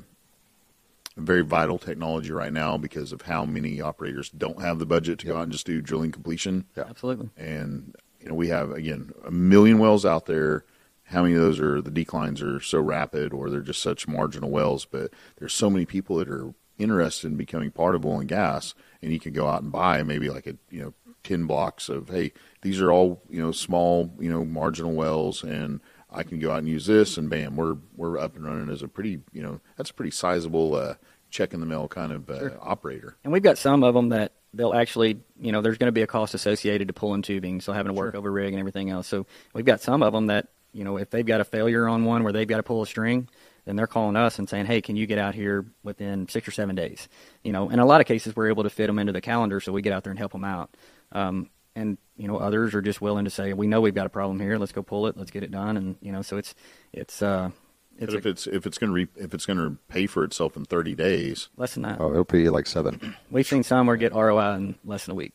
[1.17, 5.27] very vital technology right now because of how many operators don't have the budget to
[5.27, 5.33] yep.
[5.33, 6.65] go out and just do drilling completion.
[6.75, 7.29] Yeah, absolutely.
[7.37, 10.65] And you know, we have again a million wells out there
[11.09, 14.49] how many of those are the declines are so rapid or they're just such marginal
[14.49, 14.85] wells.
[14.85, 18.73] But there's so many people that are interested in becoming part of oil and gas,
[19.01, 22.09] and you can go out and buy maybe like a you know ten blocks of
[22.09, 25.79] hey these are all you know small you know marginal wells and
[26.11, 28.81] I can go out and use this and bam we're we're up and running as
[28.81, 30.95] a pretty you know that's a pretty sizable uh,
[31.29, 32.57] check in the mail kind of uh, sure.
[32.61, 33.17] operator.
[33.23, 36.01] And we've got some of them that they'll actually, you know, there's going to be
[36.01, 38.19] a cost associated to pulling tubing, so having to work sure.
[38.19, 39.07] over rig and everything else.
[39.07, 42.03] So we've got some of them that you know, if they've got a failure on
[42.03, 43.29] one where they've got to pull a string,
[43.63, 46.51] then they're calling us and saying, "Hey, can you get out here within six or
[46.51, 47.07] seven days?"
[47.43, 49.61] You know, in a lot of cases, we're able to fit them into the calendar,
[49.61, 50.75] so we get out there and help them out.
[51.13, 54.09] Um, and you know, others are just willing to say, "We know we've got a
[54.09, 54.57] problem here.
[54.57, 55.17] Let's go pull it.
[55.17, 56.55] Let's get it done." And you know, so it's
[56.93, 57.21] it's.
[57.21, 57.51] Uh,
[57.97, 60.05] it's but if a, it's if it's going to re, if it's going to pay
[60.05, 62.01] for itself in 30 days, less than that.
[62.01, 63.15] Oh, it'll pay like seven.
[63.31, 65.33] We've seen some where get ROI in less than a week.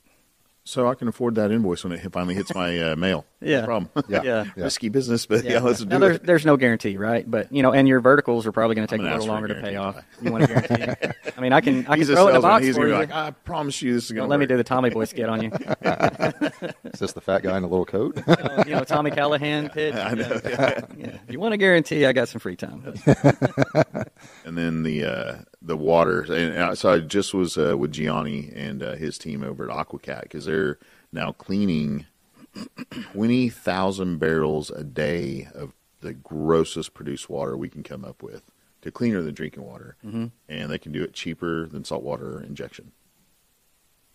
[0.65, 3.25] So I can afford that invoice when it finally hits my uh, mail.
[3.41, 3.91] Yeah, no problem.
[4.09, 4.23] Yeah.
[4.23, 4.45] yeah.
[4.57, 6.25] risky business, but yeah, yeah let's now, do there's, it.
[6.25, 7.29] There's no guarantee, right?
[7.29, 9.61] But you know, and your verticals are probably going to take a little longer to
[9.61, 9.97] pay off.
[10.21, 11.09] You want a guarantee?
[11.37, 12.95] I mean, I can I can throw it in the box He's for you.
[12.95, 14.31] Like, I promise you, this is going to.
[14.31, 15.51] Let me do the Tommy Boy skit on you.
[16.93, 18.17] is this the fat guy in the little coat?
[18.67, 19.95] you know, Tommy Callahan pitch.
[19.95, 20.41] I know.
[20.45, 20.81] Yeah.
[20.97, 21.19] yeah.
[21.29, 22.95] You want a guarantee, I got some free time.
[24.45, 28.83] and then the uh, the water, and so I just was uh, with Gianni and
[28.83, 30.79] uh, his team over at AquaCat because they're
[31.13, 32.07] now cleaning
[33.13, 38.43] 20,000 barrels a day of the grossest produced water we can come up with
[38.83, 39.97] to cleaner than drinking water.
[40.05, 40.27] Mm-hmm.
[40.49, 42.93] And they can do it cheaper than saltwater injection.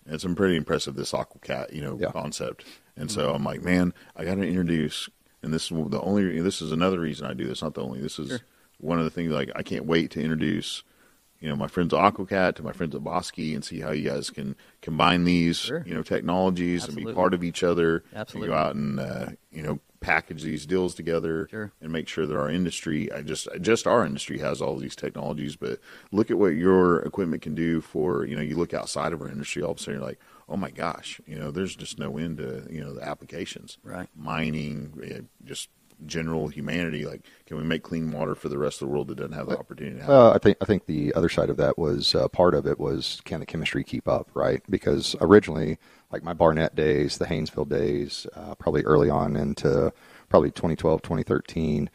[0.05, 2.11] And it's pretty impressive, this AquaCat, you know, yeah.
[2.11, 2.65] concept.
[2.95, 3.19] And mm-hmm.
[3.19, 5.09] so I'm like, man, I got to introduce,
[5.41, 8.01] and this is the only, this is another reason I do this, not the only,
[8.01, 8.39] this is sure.
[8.79, 10.83] one of the things, like, I can't wait to introduce–
[11.39, 14.09] you know my friends at AquaCat to my friends at Bosque and see how you
[14.09, 15.83] guys can combine these sure.
[15.85, 17.03] you know technologies Absolutely.
[17.03, 18.03] and be part of each other.
[18.13, 21.71] Absolutely, go out and uh, you know package these deals together sure.
[21.81, 25.55] and make sure that our industry, I just just our industry has all these technologies.
[25.55, 25.79] But
[26.11, 29.29] look at what your equipment can do for you know you look outside of our
[29.29, 32.17] industry, all of a sudden you're like, oh my gosh, you know there's just no
[32.17, 34.07] end to you know the applications, right?
[34.15, 35.69] Mining, just
[36.05, 37.05] general humanity?
[37.05, 39.47] Like, can we make clean water for the rest of the world that doesn't have
[39.47, 39.99] the opportunity?
[39.99, 42.65] To well, I think I think the other side of that was uh, part of
[42.65, 44.61] it was can the chemistry keep up, right?
[44.69, 45.77] Because originally,
[46.11, 49.93] like my Barnett days, the Haynesville days, uh, probably early on into
[50.29, 51.89] probably 2012, 2013,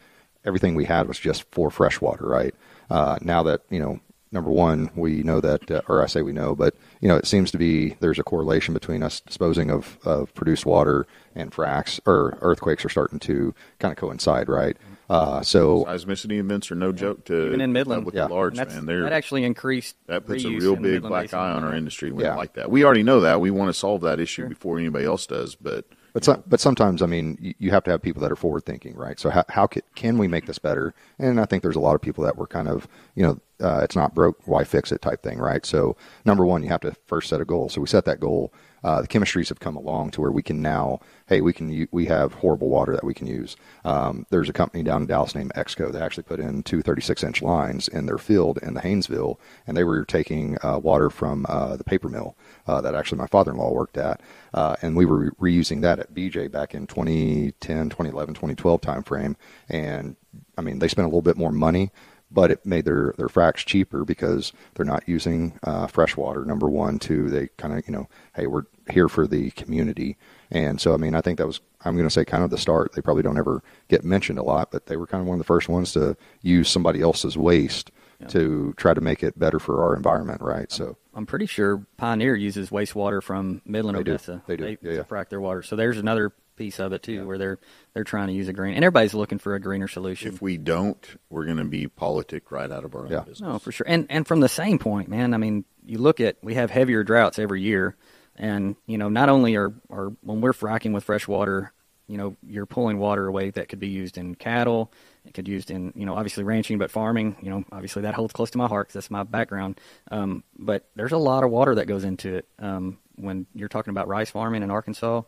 [0.45, 2.55] everything we had was just for freshwater, right?
[2.89, 3.99] Uh, now that you know
[4.31, 7.25] number one, we know that, uh, or I say we know, but you know, it
[7.25, 11.99] seems to be there's a correlation between us disposing of, of produced water and fracks
[12.05, 14.77] or earthquakes are starting to kind of coincide, right?
[15.09, 18.27] Uh, so seismicity events are no joke to even in Midland with yeah.
[18.27, 18.85] the large man.
[18.85, 19.97] They're, that actually increased.
[20.05, 22.11] That puts a real big black eye on our industry.
[22.11, 22.35] We yeah.
[22.35, 22.71] like that.
[22.71, 23.41] We already know that.
[23.41, 24.49] We want to solve that issue sure.
[24.49, 28.01] before anybody else does, but but some, but sometimes, I mean, you have to have
[28.01, 29.19] people that are forward thinking, right?
[29.19, 30.93] So how how can, can we make this better?
[31.17, 33.81] And I think there's a lot of people that were kind of, you know, uh,
[33.83, 35.65] it's not broke, why fix it type thing, right?
[35.65, 35.95] So
[36.25, 37.69] number one, you have to first set a goal.
[37.69, 38.53] So we set that goal.
[38.83, 42.05] Uh, the chemistries have come along to where we can now, hey, we can we
[42.07, 43.55] have horrible water that we can use.
[43.85, 47.23] Um, there's a company down in Dallas named Exco that actually put in two 36
[47.23, 51.45] inch lines in their field in the Haynesville, and they were taking uh, water from
[51.47, 52.35] uh, the paper mill
[52.67, 54.19] uh, that actually my father-in-law worked at,
[54.55, 59.35] uh, and we were re- reusing that at BJ back in 2010, 2011, 2012 timeframe.
[59.69, 60.15] And
[60.57, 61.91] I mean, they spent a little bit more money,
[62.31, 66.45] but it made their their fracs cheaper because they're not using uh, fresh water.
[66.45, 70.17] Number one, two, they kind of you know, hey, we're here for the community,
[70.49, 72.57] and so I mean, I think that was I'm going to say kind of the
[72.57, 72.93] start.
[72.93, 75.39] They probably don't ever get mentioned a lot, but they were kind of one of
[75.39, 78.27] the first ones to use somebody else's waste yeah.
[78.27, 80.71] to try to make it better for our environment, right?
[80.71, 84.33] So I'm pretty sure Pioneer uses wastewater from Midland, they Odessa.
[84.33, 84.41] Do.
[84.47, 84.63] They do.
[84.63, 85.03] They yeah, yeah.
[85.03, 85.63] frack their water.
[85.63, 87.23] So there's another piece of it too, yeah.
[87.23, 87.59] where they're
[87.93, 90.31] they're trying to use a green, and everybody's looking for a greener solution.
[90.31, 93.21] If we don't, we're going to be politic right out of our own yeah.
[93.21, 93.41] business.
[93.41, 93.87] No, for sure.
[93.87, 95.33] And and from the same point, man.
[95.33, 97.95] I mean, you look at we have heavier droughts every year,
[98.35, 101.73] and you know not only are are when we're fracking with fresh water,
[102.07, 104.93] you know you're pulling water away that could be used in cattle.
[105.25, 108.15] It could be used in, you know, obviously ranching, but farming, you know, obviously that
[108.15, 109.79] holds close to my heart because that's my background.
[110.09, 112.47] Um, but there's a lot of water that goes into it.
[112.57, 115.21] Um, when you're talking about rice farming in Arkansas,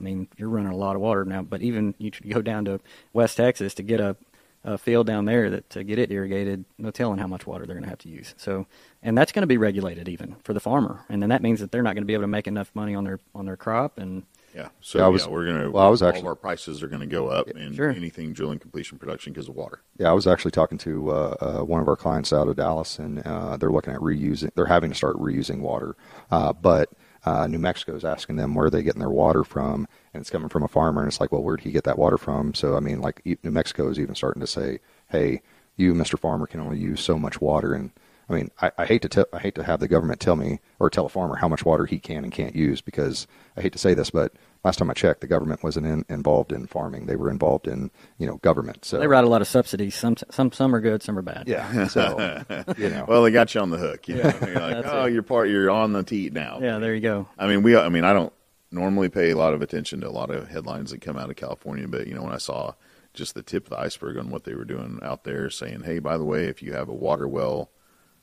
[0.00, 1.42] I mean, you're running a lot of water now.
[1.42, 2.80] But even you go down to
[3.12, 4.16] West Texas to get a,
[4.64, 7.74] a field down there that to get it irrigated, no telling how much water they're
[7.76, 8.34] going to have to use.
[8.36, 8.66] So,
[9.02, 11.70] and that's going to be regulated even for the farmer, and then that means that
[11.70, 13.98] they're not going to be able to make enough money on their on their crop
[13.98, 14.24] and.
[14.52, 15.70] Yeah, so yeah, was, yeah, we're going to.
[15.70, 17.72] Well, I was all actually, of our prices are going to go up, yeah, and
[17.76, 17.88] sure.
[17.88, 19.80] anything drilling completion production because of water.
[19.96, 22.98] Yeah, I was actually talking to uh, uh, one of our clients out of Dallas,
[22.98, 24.52] and uh, they're looking at reusing.
[24.56, 25.94] They're having to start reusing water,
[26.32, 26.90] uh, but
[27.24, 30.48] uh, New Mexico is asking them where they're getting their water from, and it's coming
[30.48, 31.02] from a farmer.
[31.02, 32.54] And it's like, well, where did he get that water from?
[32.54, 34.80] So, I mean, like New Mexico is even starting to say,
[35.10, 35.42] hey,
[35.76, 36.18] you, Mr.
[36.18, 37.74] Farmer, can only use so much water.
[37.74, 37.90] And
[38.28, 40.60] I mean, I, I hate to tell, I hate to have the government tell me
[40.78, 43.72] or tell a farmer how much water he can and can't use because I hate
[43.72, 44.32] to say this, but
[44.64, 47.06] last time I checked, the government wasn't in, involved in farming.
[47.06, 48.84] They were involved in you know government.
[48.84, 49.94] So they write a lot of subsidies.
[49.94, 51.44] Some some some are good, some are bad.
[51.46, 51.68] Yeah.
[51.90, 52.44] So
[52.78, 53.04] you know.
[53.08, 54.06] well, they got you on the hook.
[54.06, 54.34] You know?
[54.42, 55.12] you're like, oh, it.
[55.12, 55.48] you're part.
[55.48, 56.58] You're on the teat now.
[56.60, 57.28] Yeah, there you go.
[57.38, 57.76] I mean, we.
[57.76, 58.32] I mean, I don't
[58.70, 61.36] normally pay a lot of attention to a lot of headlines that come out of
[61.36, 62.74] California, but you know, when I saw
[63.12, 65.98] just the tip of the iceberg on what they were doing out there, saying, hey,
[65.98, 67.70] by the way, if you have a water well.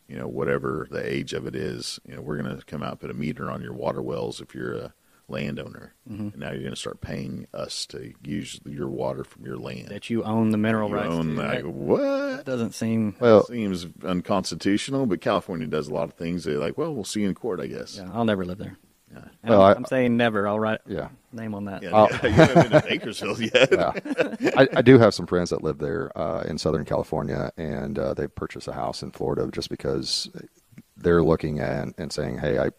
[0.10, 2.92] You know, whatever the age of it is, you know, we're going to come out
[2.92, 4.94] and put a meter on your water wells if you're a
[5.30, 5.94] landowner.
[6.10, 6.30] Mm-hmm.
[6.30, 9.90] And now you're going to start paying us to use your water from your land.
[9.90, 11.10] That you own the mineral you rights.
[11.10, 11.42] Own to.
[11.42, 11.66] that.
[11.68, 12.00] what?
[12.00, 16.44] That doesn't seem well seems unconstitutional, but California does a lot of things.
[16.44, 17.98] They're like, well, we'll see you in court, I guess.
[17.98, 18.78] Yeah, I'll never live there.
[19.14, 19.22] Yeah.
[19.44, 20.48] Well, I'm, I, am saying never.
[20.48, 21.10] I'll write yeah.
[21.32, 21.82] name on that.
[21.82, 22.24] Yeah, yeah.
[22.24, 23.70] you haven't been to Bakersfield yet.
[23.72, 24.52] yeah.
[24.58, 28.14] I, I, do have some friends that live there uh, in Southern California, and uh,
[28.14, 30.30] they purchased a house in Florida just because
[30.98, 32.72] they're looking at and saying, "Hey, I,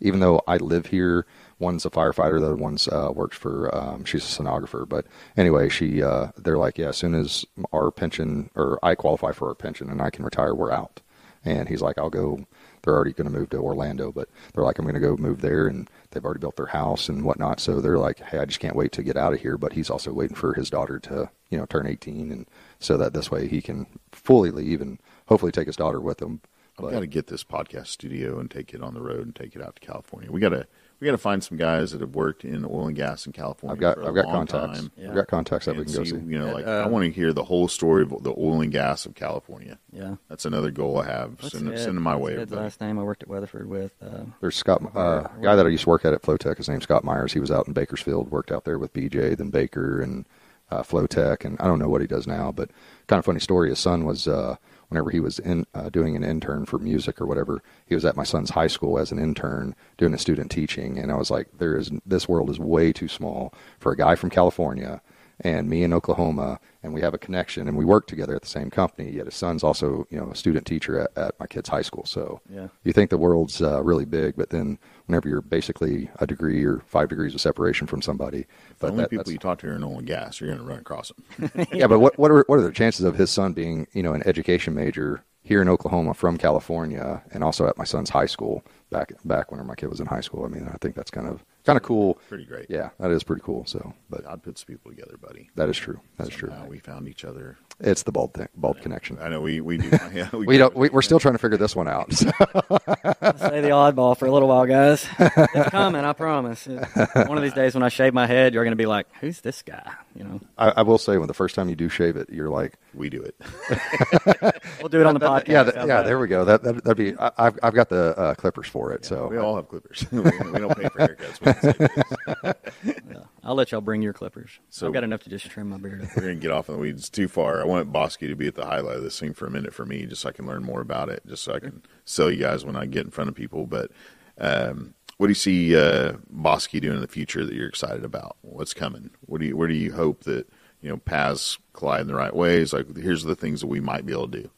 [0.00, 1.26] even though I live here,
[1.58, 3.74] one's a firefighter, the other one's uh, works for.
[3.76, 4.88] Um, she's a sonographer.
[4.88, 9.32] But anyway, she uh, they're like, yeah, as soon as our pension or I qualify
[9.32, 11.00] for our pension and I can retire, we're out.
[11.44, 12.44] And he's like, I'll go.
[12.82, 15.40] They're already going to move to Orlando, but they're like, I'm going to go move
[15.40, 17.60] there, and they've already built their house and whatnot.
[17.60, 19.58] So they're like, hey, I just can't wait to get out of here.
[19.58, 22.46] But he's also waiting for his daughter to, you know, turn 18, and
[22.78, 26.40] so that this way he can fully leave and hopefully take his daughter with him.
[26.78, 29.56] I've got to get this podcast studio and take it on the road and take
[29.56, 30.30] it out to California.
[30.30, 30.66] We got to
[31.00, 33.74] we got to find some guys that have worked in oil and gas in California.
[33.74, 34.80] I've got for a I've got long contacts.
[34.80, 34.90] Time.
[35.08, 36.16] I've got contacts that And we can go see, see.
[36.16, 38.72] You know, like Uh, I want to hear the whole story of the oil and
[38.72, 39.78] gas of California.
[39.92, 40.16] Yeah.
[40.28, 41.40] That's another goal I have.
[41.42, 42.32] What's Send, it send it my what's way.
[42.32, 42.62] Ed's everybody.
[42.62, 43.92] last name I worked at Weatherford with.
[44.02, 46.56] Uh, There's Scott, uh, a guy that I used to work at at Flowtech.
[46.56, 47.32] His name's Scott Myers.
[47.32, 50.26] He was out in Bakersfield, worked out there with BJ, then Baker, and
[50.70, 52.52] uh, Flowtech, and I don't know what he does now.
[52.52, 52.70] But
[53.06, 53.70] kind of funny story.
[53.70, 54.56] His son was uh,
[54.88, 57.62] whenever he was in uh, doing an intern for music or whatever.
[57.86, 61.12] He was at my son's high school as an intern doing a student teaching, and
[61.12, 64.30] I was like, there is this world is way too small for a guy from
[64.30, 65.00] California
[65.42, 68.48] and me in Oklahoma, and we have a connection, and we work together at the
[68.48, 69.08] same company.
[69.12, 72.04] Yet his son's also, you know, a student teacher at, at my kid's high school.
[72.06, 72.66] So Yeah.
[72.82, 76.82] you think the world's uh, really big, but then whenever you're basically a degree or
[76.86, 78.46] five degrees of separation from somebody, The
[78.78, 80.40] but only that- people that's- you talk to are in oil and gas.
[80.40, 81.50] You're going to run across them.
[81.72, 84.12] yeah, but what what are what are the chances of his son being, you know,
[84.12, 88.62] an education major here in Oklahoma from California, and also at my son's high school
[88.90, 90.44] back back when my kid was in high school?
[90.44, 92.18] I mean, I think that's kind of kind of cool.
[92.28, 92.66] Pretty great.
[92.70, 93.66] Yeah, that is pretty cool.
[93.66, 95.50] So, but God puts people together, buddy.
[95.56, 96.00] that is true.
[96.16, 96.48] That is true.
[96.48, 97.58] Somehow We found each other.
[97.80, 99.18] It's the bald thing, bald connection.
[99.20, 99.90] I know we we do.
[100.12, 100.74] Yeah, We don't.
[100.74, 102.12] We, we're still trying to figure this one out.
[102.12, 105.06] So, Say the oddball for a little while, guys.
[105.18, 106.66] It's coming, I promise.
[106.66, 109.40] One of these days when I shave my head, you're going to be like, "Who's
[109.40, 110.40] this guy?" You know.
[110.58, 113.08] I, I will say, when the first time you do shave it, you're like, We
[113.08, 113.36] do it.
[114.80, 115.48] We'll do it on the podcast.
[115.48, 116.02] yeah, th- yeah.
[116.02, 116.44] There we go.
[116.44, 117.16] That, that that'd be.
[117.18, 119.04] I, I've I've got the uh, clippers for it.
[119.04, 120.04] so we all have clippers.
[120.12, 121.40] we, we don't pay for haircuts.
[121.40, 122.52] We can say
[122.84, 122.94] this.
[123.10, 123.18] Yeah.
[123.42, 124.50] I'll let y'all bring your clippers.
[124.70, 126.08] So- I've got enough to just trim my beard.
[126.16, 127.60] We're gonna get off in the weeds too far.
[127.60, 129.86] I want Bosque to be at the highlight of this thing for a minute for
[129.86, 132.38] me, just so I can learn more about it, just so I can sell you
[132.38, 133.66] guys when I get in front of people.
[133.66, 133.90] But
[134.38, 138.36] um, what do you see uh, Bosque doing in the future that you're excited about?
[138.42, 139.10] What's coming?
[139.26, 140.48] What do you where do you hope that
[140.80, 142.72] you know paths collide in the right ways?
[142.72, 144.50] Like here's the things that we might be able to do.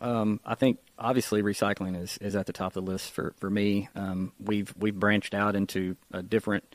[0.00, 3.50] um, I think obviously recycling is, is at the top of the list for for
[3.50, 3.88] me.
[3.94, 6.74] Um, we've we've branched out into a different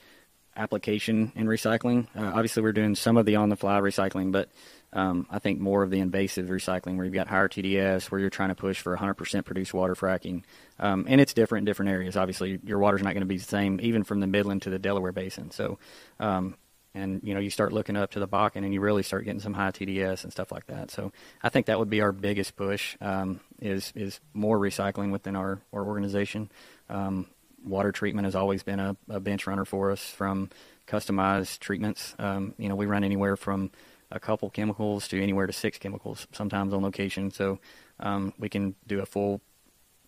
[0.55, 2.07] application in recycling.
[2.15, 4.49] Uh, obviously, we're doing some of the on the fly recycling, but
[4.93, 8.29] um, I think more of the invasive recycling where you've got higher TDS, where you're
[8.29, 10.43] trying to push for 100% produced water fracking.
[10.79, 12.15] Um, and it's different in different areas.
[12.15, 14.79] Obviously, your water's not going to be the same, even from the Midland to the
[14.79, 15.51] Delaware Basin.
[15.51, 15.79] So,
[16.19, 16.55] um,
[16.93, 19.39] and you know, you start looking up to the Bakken, and you really start getting
[19.39, 20.91] some high TDS and stuff like that.
[20.91, 21.11] So,
[21.41, 25.59] I think that would be our biggest push um, is is more recycling within our
[25.73, 26.51] our organization.
[27.63, 30.49] Water treatment has always been a, a, bench runner for us from
[30.88, 32.15] customized treatments.
[32.19, 33.71] Um, you know, we run anywhere from
[34.12, 37.32] a couple chemicals to anywhere to six chemicals sometimes on location.
[37.32, 37.60] So
[37.99, 39.41] um, we can do a full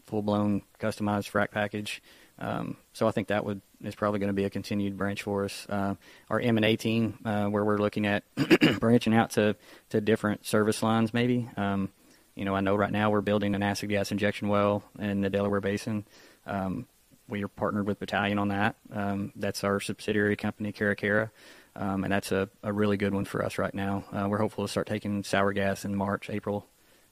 [0.05, 2.01] full blown customized frac package.
[2.37, 5.45] Um, so I think that would is probably going to be a continued branch for
[5.45, 5.65] us.
[5.69, 5.95] Uh,
[6.29, 8.23] our M and A team, uh, where we're looking at
[8.79, 9.55] branching out to
[9.89, 11.49] to different service lines, maybe.
[11.57, 11.89] Um,
[12.35, 15.29] you know, I know right now we're building an acid gas injection well in the
[15.29, 16.05] Delaware Basin.
[16.45, 16.85] Um,
[17.27, 18.75] we are partnered with Battalion on that.
[18.91, 21.31] Um, that's our subsidiary company, Caracara,
[21.75, 24.03] um, and that's a, a really good one for us right now.
[24.11, 26.67] Uh, we're hopeful to start taking sour gas in March, April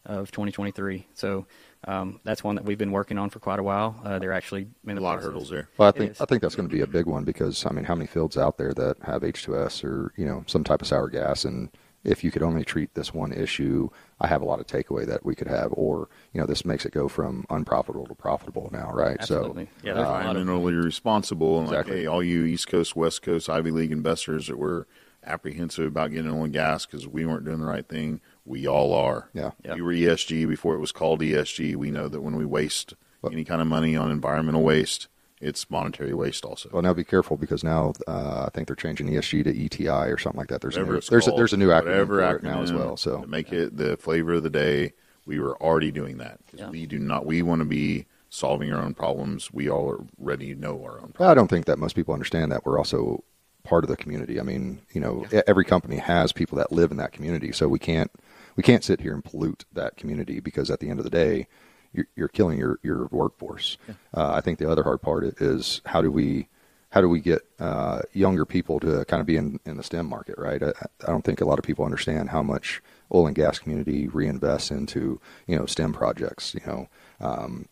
[0.05, 1.07] of 2023.
[1.13, 1.45] So
[1.85, 3.99] um, that's one that we've been working on for quite a while.
[4.03, 5.27] Uh, they're actually in a lot process.
[5.27, 5.69] of hurdles there.
[5.77, 7.85] Well, I think I think that's going to be a big one because I mean,
[7.85, 11.07] how many fields out there that have H2S or you know some type of sour
[11.09, 11.69] gas and
[12.03, 13.89] if you could only treat this one issue,
[14.19, 16.85] I have a lot of takeaway that we could have, or you know, this makes
[16.85, 19.17] it go from unprofitable to profitable now, right?
[19.19, 19.69] Absolutely.
[19.81, 20.85] So, yeah, environmentally of...
[20.85, 21.93] responsible, and exactly.
[21.93, 24.87] like, hey, all you East Coast, West Coast, Ivy League investors that were
[25.25, 28.93] apprehensive about getting oil and gas because we weren't doing the right thing, we all
[28.93, 29.29] are.
[29.33, 31.75] Yeah, we were ESG before it was called ESG.
[31.75, 32.93] We know that when we waste
[33.31, 35.07] any kind of money on environmental waste,
[35.43, 36.69] it's monetary waste also.
[36.71, 40.17] Well, now be careful because now uh, I think they're changing ESG to ETI or
[40.17, 40.61] something like that.
[40.61, 42.73] There's a new, there's, called, a, there's a new acronym for acronym it now as
[42.73, 42.97] well.
[42.97, 44.93] So make it the flavor of the day.
[45.25, 46.69] We were already doing that yeah.
[46.69, 47.25] we do not.
[47.25, 49.53] We want to be solving our own problems.
[49.53, 51.11] We already know our own.
[51.13, 51.31] Problems.
[51.31, 53.23] I don't think that most people understand that we're also
[53.63, 54.39] part of the community.
[54.39, 55.41] I mean, you know, yeah.
[55.47, 58.11] every company has people that live in that community, so we can't
[58.55, 61.47] we can't sit here and pollute that community because at the end of the day
[61.93, 63.77] you're, you're killing your your workforce.
[63.87, 63.95] Yeah.
[64.13, 66.47] Uh, I think the other hard part is how do we
[66.93, 70.05] how do we get uh, younger people to kind of be in, in the STEM
[70.05, 70.61] market, right?
[70.61, 70.69] I,
[71.01, 74.69] I, don't think a lot of people understand how much oil and gas community reinvests
[74.69, 76.53] into you know STEM projects.
[76.53, 77.67] You know, um,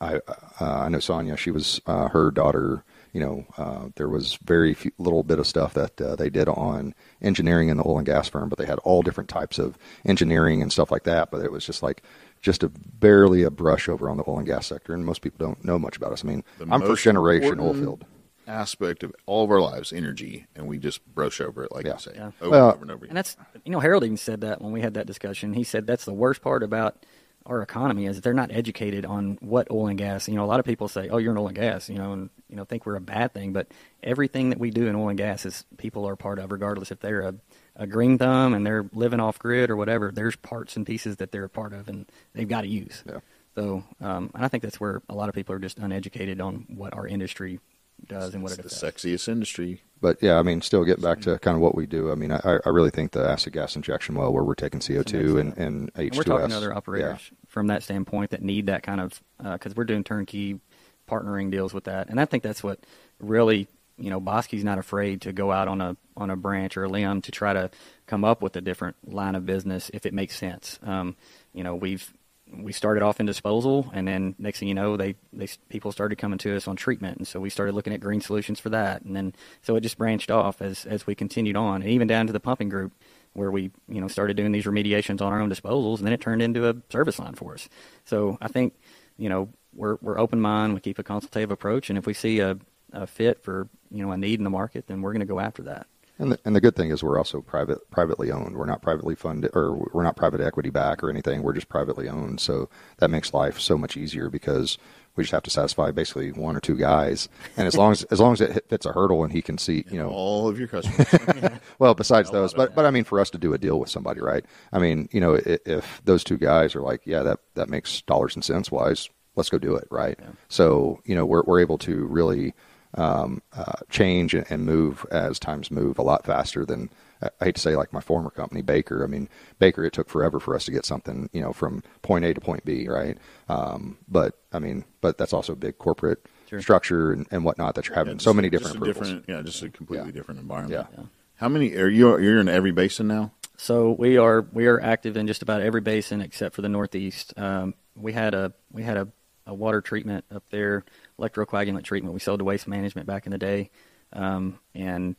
[0.00, 0.20] I uh,
[0.60, 1.36] I know Sonia.
[1.36, 2.84] She was uh, her daughter.
[3.12, 6.48] You know, uh, there was very few, little bit of stuff that uh, they did
[6.48, 9.78] on engineering in the oil and gas firm, but they had all different types of
[10.04, 11.30] engineering and stuff like that.
[11.30, 12.02] But it was just like
[12.44, 15.44] just a barely a brush over on the oil and gas sector, and most people
[15.44, 16.22] don't know much about us.
[16.22, 18.04] I mean, the I'm first generation oil field
[18.46, 21.94] aspect of all of our lives, energy, and we just brush over it, like yeah.
[21.94, 22.30] you say, yeah.
[22.42, 23.04] over well, and over and over.
[23.06, 23.10] Again.
[23.10, 25.54] And that's you know Harold even said that when we had that discussion.
[25.54, 27.06] He said that's the worst part about
[27.46, 30.28] our economy is they're not educated on what oil and gas.
[30.28, 32.12] You know, a lot of people say, "Oh, you're in oil and gas," you know,
[32.12, 33.68] and you know think we're a bad thing, but
[34.02, 37.00] everything that we do in oil and gas is people are part of, regardless if
[37.00, 37.34] they're a
[37.76, 41.32] a green thumb and they're living off grid or whatever, there's parts and pieces that
[41.32, 43.02] they're a part of and they've got to use.
[43.06, 43.20] Yeah.
[43.54, 46.66] So, um, and I think that's where a lot of people are just uneducated on
[46.68, 47.60] what our industry
[48.06, 48.80] does it's and what it affects.
[48.80, 49.82] the sexiest industry.
[50.00, 52.10] But yeah, I mean, still get back to kind of what we do.
[52.10, 55.40] I mean, I, I really think the acid gas injection well, where we're taking CO2
[55.40, 56.08] and, and H2S.
[56.08, 57.36] And we're talking to other operators yeah.
[57.48, 60.60] from that standpoint that need that kind of, because uh, we're doing turnkey
[61.08, 62.08] partnering deals with that.
[62.08, 62.80] And I think that's what
[63.20, 66.84] really you know, Bosque's not afraid to go out on a on a branch or
[66.84, 67.70] a limb to try to
[68.06, 70.78] come up with a different line of business if it makes sense.
[70.82, 71.16] Um,
[71.52, 72.12] you know, we've
[72.52, 76.18] we started off in disposal, and then next thing you know, they, they people started
[76.18, 79.02] coming to us on treatment, and so we started looking at green solutions for that,
[79.02, 82.26] and then so it just branched off as as we continued on, and even down
[82.26, 82.92] to the pumping group,
[83.32, 86.20] where we you know started doing these remediations on our own disposals, and then it
[86.20, 87.68] turned into a service line for us.
[88.04, 88.74] So I think
[89.16, 92.40] you know we're we're open mind, we keep a consultative approach, and if we see
[92.40, 92.58] a
[92.94, 95.40] a fit for you know a need in the market, then we're going to go
[95.40, 95.86] after that.
[96.18, 98.56] And the, and the good thing is we're also private privately owned.
[98.56, 101.42] We're not privately funded or we're not private equity back or anything.
[101.42, 102.40] We're just privately owned.
[102.40, 104.78] So that makes life so much easier because
[105.16, 107.28] we just have to satisfy basically one or two guys.
[107.56, 109.84] And as long as as long as it fits a hurdle and he can see,
[109.90, 111.50] you know, all of your customers.
[111.80, 114.20] well, besides those, but but I mean for us to do a deal with somebody,
[114.20, 114.44] right?
[114.72, 118.02] I mean, you know, if, if those two guys are like, yeah, that that makes
[118.02, 120.16] dollars and cents wise, let's go do it, right?
[120.20, 120.28] Yeah.
[120.48, 122.54] So, you know, we're we're able to really
[122.94, 126.90] um, uh, change and move as times move a lot faster than
[127.22, 129.04] I hate to say like my former company Baker.
[129.04, 132.24] I mean Baker, it took forever for us to get something you know from point
[132.24, 133.18] A to point B, right?
[133.48, 136.60] Um, but I mean, but that's also a big corporate sure.
[136.60, 139.68] structure and, and, whatnot that you're having yeah, so many different, different, yeah, just a
[139.70, 140.12] completely yeah.
[140.12, 140.88] different environment.
[140.96, 141.04] Yeah.
[141.36, 142.18] How many are you?
[142.18, 143.32] You're in every basin now.
[143.56, 147.34] So we are we are active in just about every basin except for the Northeast.
[147.36, 149.08] Um, we had a we had a,
[149.46, 150.84] a water treatment up there,
[151.20, 152.14] electrocoagulant treatment.
[152.14, 153.70] We sold to Waste Management back in the day,
[154.12, 155.16] um, and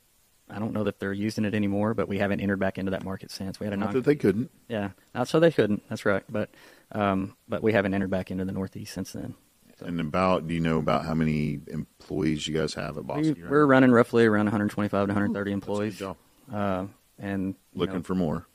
[0.49, 1.93] I don't know that they're using it anymore.
[1.93, 3.59] But we haven't entered back into that market since.
[3.59, 4.51] We had a Not non- that they couldn't.
[4.67, 5.83] yeah, not so they couldn't.
[5.89, 6.49] That's right, but
[6.91, 9.35] um, but we haven't entered back into the Northeast since then.
[9.81, 13.23] And about, do you know about how many employees you guys have at Bosque?
[13.23, 15.97] We, we're running roughly around 125 to 130 employees.
[15.97, 16.15] job.
[16.49, 16.85] Uh,
[17.19, 18.47] and looking know, for more.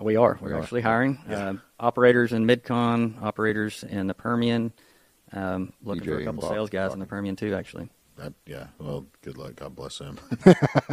[0.00, 0.38] We are.
[0.40, 0.62] We're We are.
[0.62, 1.50] actually hiring Yeah.
[1.50, 4.72] uh, operators in Midcon, operators in the Permian.
[5.32, 7.54] Um, looking DJ for a couple Bach- sales guys in the Permian too.
[7.54, 8.66] Actually, That, yeah.
[8.78, 9.56] Well, good luck.
[9.56, 10.18] God bless them.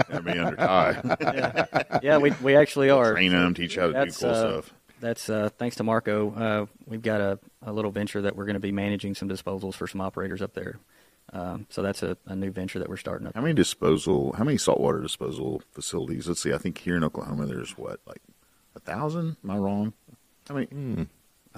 [0.10, 2.00] They're being under tie.
[2.04, 3.14] yeah, we we actually are.
[3.14, 4.74] Train them, teach how to do cool uh, stuff.
[5.02, 6.32] That's uh, thanks to Marco.
[6.32, 9.74] Uh, we've got a, a little venture that we're going to be managing some disposals
[9.76, 10.80] for some operators up there.
[11.32, 13.36] Um, so that's a, a new venture that we're starting up.
[13.36, 14.34] How many disposal?
[14.34, 16.28] How many saltwater disposal facilities?
[16.28, 16.54] Let's see.
[16.54, 18.22] I think here in Oklahoma, there's what, like
[18.76, 19.38] a thousand?
[19.44, 19.94] Am I wrong?
[20.48, 20.68] How many?
[20.72, 21.06] I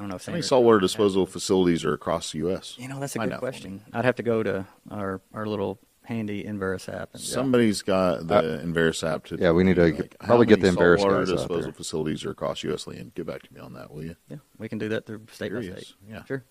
[0.01, 2.75] don't know if How many saltwater disposal facilities are across the U.S.?
[2.77, 3.51] You know, that's a Find good out for me.
[3.51, 3.81] question.
[3.93, 7.11] I'd have to go to our our little handy Enverus app.
[7.13, 9.37] And, Somebody's got the uh, Enverus app to.
[9.39, 11.37] yeah, we need to like, get- how probably get many the Enverus saltwater guys out
[11.37, 11.71] disposal there.
[11.73, 12.87] facilities are across U.S.
[12.87, 13.13] land.
[13.15, 14.15] Get back to me on that, will you?
[14.27, 15.93] yeah, we can do that through state by state.
[16.09, 16.23] yeah.
[16.25, 16.43] sure.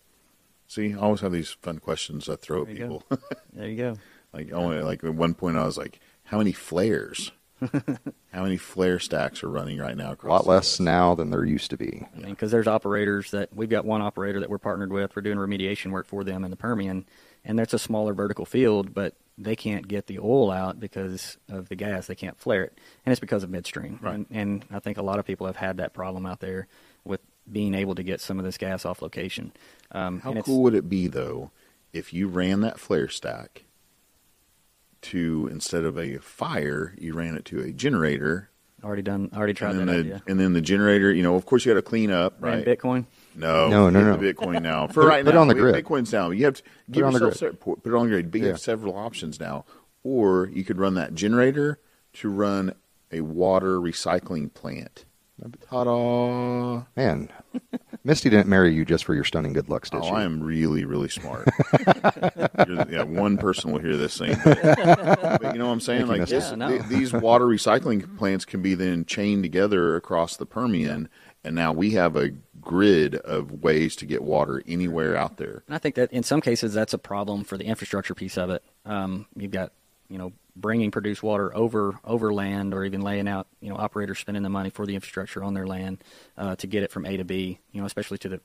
[0.66, 2.98] See, I always have these fun questions I throw at There you go.
[3.00, 3.18] people.
[3.52, 3.96] There you go.
[4.32, 7.32] like, only like at one point, I was like, "How many flares?
[8.32, 10.80] how many flare stacks are running right now?" A lot less US?
[10.80, 12.06] now than there used to be.
[12.14, 15.14] I mean, because there's operators that we've got one operator that we're partnered with.
[15.14, 17.06] We're doing remediation work for them in the Permian,
[17.44, 21.68] and that's a smaller vertical field, but they can't get the oil out because of
[21.68, 22.06] the gas.
[22.06, 23.98] They can't flare it, and it's because of midstream.
[24.02, 24.14] Right.
[24.14, 26.68] And, and I think a lot of people have had that problem out there
[27.04, 29.52] with being able to get some of this gas off location.
[29.92, 31.50] Um, How cool would it be though
[31.92, 33.64] if you ran that flare stack
[35.02, 38.48] to instead of a fire, you ran it to a generator,
[38.82, 39.28] Already done.
[39.36, 40.22] Already tried and that then the idea.
[40.26, 42.66] and then the generator, you know, of course you got to clean up, Ran right?
[42.66, 43.04] Bitcoin.
[43.34, 44.16] No, No, no, no.
[44.16, 45.40] Bitcoin now for Put it- right put it now.
[45.42, 45.84] on the wait, grid.
[45.84, 46.34] Bitcoin's down.
[46.36, 47.52] You have to give it on the yourself grid.
[47.52, 48.30] se- put it on the grid.
[48.30, 48.52] But you Yeah.
[48.52, 49.66] have several options now,
[50.02, 51.78] or you could run that generator
[52.14, 52.72] to run
[53.12, 55.04] a water recycling plant.
[55.68, 56.82] Ta-da!
[56.96, 57.28] Man,
[58.04, 60.10] Misty didn't marry you just for your stunning good looks, did Oh, she?
[60.10, 61.48] I am really, really smart.
[62.90, 64.36] Yeah, one person will hear this thing.
[64.44, 66.06] But you know what I'm saying?
[66.06, 66.68] Like this, Yeah, I know.
[66.68, 71.08] th- these water recycling plants can be then chained together across the Permian,
[71.44, 72.30] and now we have a
[72.60, 75.62] grid of ways to get water anywhere out there.
[75.66, 78.50] And I think that in some cases that's a problem for the infrastructure piece of
[78.50, 78.62] it.
[78.84, 79.72] Um, you've got
[80.10, 84.18] you know bringing produced water over over land, or even laying out you know operators
[84.18, 86.02] spending the money for the infrastructure on their land
[86.36, 87.60] uh, to get it from A to B.
[87.72, 88.40] You know, especially to the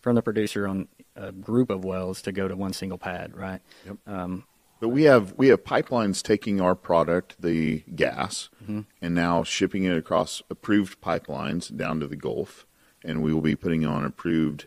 [0.00, 3.60] from the producer on a group of wells to go to one single pad, right?
[3.84, 3.96] Yep.
[4.06, 4.44] Um,
[4.80, 9.96] But we have we have pipelines taking our product, the gas, and now shipping it
[9.96, 12.66] across approved pipelines down to the Gulf,
[13.04, 14.66] and we will be putting on approved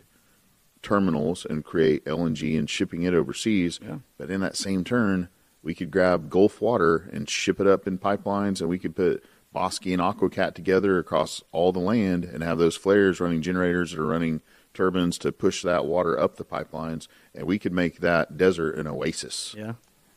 [0.82, 3.80] terminals and create LNG and shipping it overseas.
[3.82, 3.98] Yeah.
[4.18, 5.28] But in that same turn,
[5.64, 9.24] we could grab Gulf water and ship it up in pipelines, and we could put
[9.52, 13.98] Bosque and Aquacat together across all the land and have those flares running generators that
[14.00, 14.42] are running
[14.74, 18.86] turbines to push that water up the pipelines, and we could make that desert an
[18.86, 19.54] oasis.
[19.56, 19.74] yeah.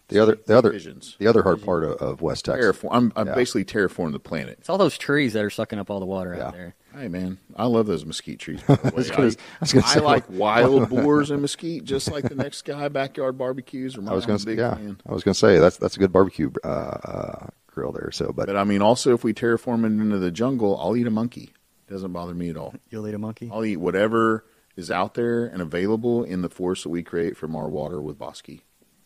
[0.10, 1.16] the other, the other, Visions.
[1.20, 2.66] the other hard part of, of West Texas.
[2.78, 2.90] Terraform.
[2.92, 3.36] I'm, I'm Yeah.
[3.36, 4.58] basically terraforming the planet.
[4.60, 6.48] It's all those trees that are sucking up all the water Yeah.
[6.48, 6.76] out there.
[6.98, 8.62] Hey man, I love those mesquite trees.
[8.64, 8.92] by the way.
[8.96, 9.30] was gonna- I, I
[9.62, 12.88] was I say- like wild boars and mesquite, just like the next guy.
[12.88, 13.98] Backyard barbecues.
[13.98, 16.00] Or I was going to to, yeah, I was going to say that's that's a
[16.00, 18.10] good barbecue uh, uh, grill there.
[18.12, 21.06] So, but, But I mean, also if we terraform it into the jungle, I'll eat
[21.08, 21.54] a monkey.
[21.88, 22.74] Doesn't bother me at all.
[22.90, 23.50] You'll eat a monkey.
[23.54, 24.46] I'll eat whatever
[24.76, 28.18] is out there and available in the forest that we create from our water with
[28.18, 28.50] Bosque.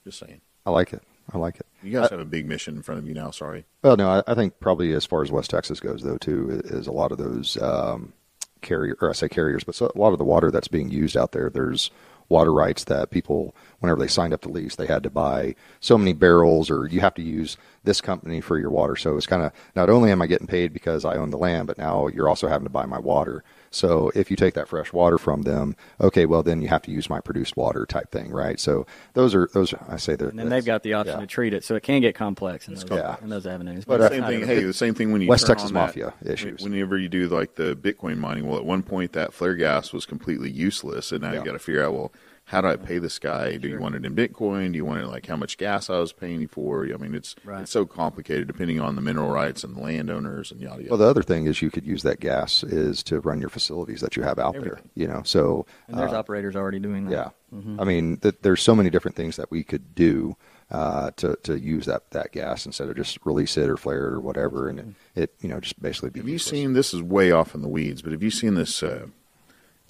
[0.04, 0.42] Just saying.
[0.66, 1.04] I like it.
[1.34, 1.66] I like it.
[1.84, 3.32] You guys have a big mission in front of you now.
[3.32, 3.66] Sorry.
[3.84, 6.72] Well, no, I, I think probably as far as West Texas goes, though, too, is,
[6.72, 8.14] is a lot of those um,
[8.62, 11.18] carrier, or I say carriers, but so, a lot of the water that's being used
[11.18, 11.50] out there.
[11.50, 11.90] There's
[12.30, 15.98] water rights that people, whenever they signed up to lease, they had to buy so
[15.98, 18.96] many barrels, or you have to use this company for your water.
[18.96, 21.68] So it's kind of not only am I getting paid because I own the land,
[21.68, 23.44] but now you're also having to buy my water.
[23.72, 26.92] So if you take that fresh water from them, okay, well then you have to
[26.92, 28.60] use my produced water type thing, right?
[28.60, 29.74] So those are those.
[29.88, 30.30] I say that.
[30.30, 31.22] and then they've got the option yeah.
[31.22, 33.22] to treat it, so it can get complex in, those, complex.
[33.22, 33.86] in those avenues.
[33.86, 34.46] But, it's uh, same thing.
[34.46, 36.62] Hey, the same thing when you West turn Texas on that- Mafia issues.
[36.62, 40.06] Whenever you do like the Bitcoin mining, well, at one point that flare gas was
[40.06, 41.40] completely useless, and now Yeah.
[41.40, 42.12] you got to figure out well
[42.52, 43.56] how do I pay this guy?
[43.58, 44.72] Do you want it in Bitcoin?
[44.74, 46.84] Do you want it like how much gas I was paying you for?
[46.86, 47.62] I mean, it's Right.
[47.62, 50.90] it's so complicated depending on the mineral rights and the landowners and yada yada.
[50.90, 54.02] Well, the other thing is you could use that gas is to run your facilities
[54.02, 54.82] that you have out there.
[54.96, 57.12] You know, so And there's uh, operators already doing that.
[57.12, 57.82] Yeah, Mm-hmm.
[57.82, 60.36] I mean, th- there's so many different things that we could do
[60.70, 64.14] uh, to to use that that gas instead of just release it or flare it
[64.14, 64.90] or whatever, and Mm-hmm.
[65.16, 66.20] it, it you know just basically be.
[66.22, 66.94] Have you seen this?
[66.94, 68.82] Is way off in the weeds, but have you seen this?
[68.84, 69.08] Uh,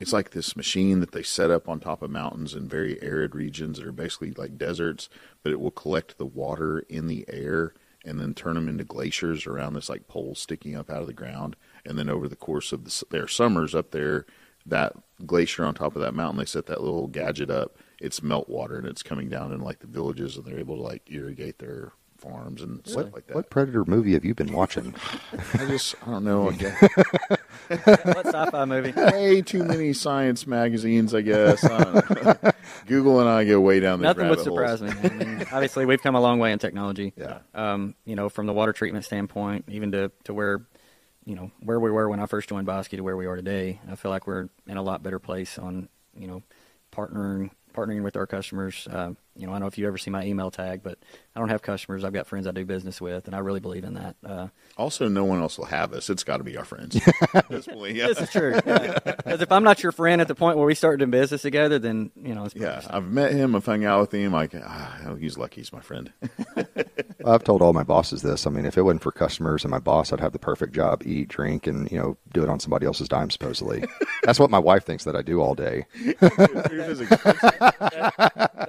[0.01, 3.35] it's like this machine that they set up on top of mountains in very arid
[3.35, 5.09] regions that are basically like deserts,
[5.43, 9.45] but it will collect the water in the air and then turn them into glaciers
[9.45, 11.55] around this like pole sticking up out of the ground.
[11.85, 14.25] And then over the course of the, their summers up there,
[14.65, 14.93] that
[15.25, 17.77] glacier on top of that mountain, they set that little gadget up.
[17.99, 20.81] It's melt water and it's coming down in like the villages, and they're able to
[20.81, 23.35] like irrigate their farms and stuff like that.
[23.35, 24.93] What Predator movie have you been watching?
[25.53, 26.49] I just I don't know.
[26.49, 26.81] I guess
[27.67, 28.91] what sci-fi movie?
[28.91, 31.63] way too many science magazines, I guess.
[31.63, 32.53] I.
[32.87, 34.91] Google and I go way down the Nothing would surprise me.
[34.91, 37.13] I mean, obviously, we've come a long way in technology.
[37.15, 37.39] Yeah.
[37.53, 40.65] Um, you know, from the water treatment standpoint, even to, to where,
[41.25, 43.79] you know, where we were when I first joined Bosque to where we are today,
[43.89, 46.43] I feel like we're in a lot better place on, you know,
[46.91, 48.87] partnering partnering with our customers.
[48.91, 50.97] Uh, you know, I don't know if you ever see my email tag, but
[51.35, 52.03] I don't have customers.
[52.03, 54.15] I've got friends I do business with, and I really believe in that.
[54.25, 56.09] Uh, Also, no one else will have us.
[56.09, 56.99] It's got to be our friends.
[57.49, 58.07] This point, yeah.
[58.07, 58.53] this is true.
[58.53, 61.79] Because if I'm not your friend at the point where we start doing business together,
[61.79, 63.55] then you know, it's Yeah, I've met him.
[63.55, 64.31] I've hung out with him.
[64.31, 65.61] Like, ah, oh, he's lucky.
[65.61, 66.11] He's my friend.
[67.25, 68.47] I've told all my bosses this.
[68.47, 71.03] I mean, if it wasn't for customers and my boss, I'd have the perfect job:
[71.05, 73.29] eat, drink, and you know, do it on somebody else's dime.
[73.29, 73.83] Supposedly,
[74.23, 75.85] that's what my wife thinks that I do all day.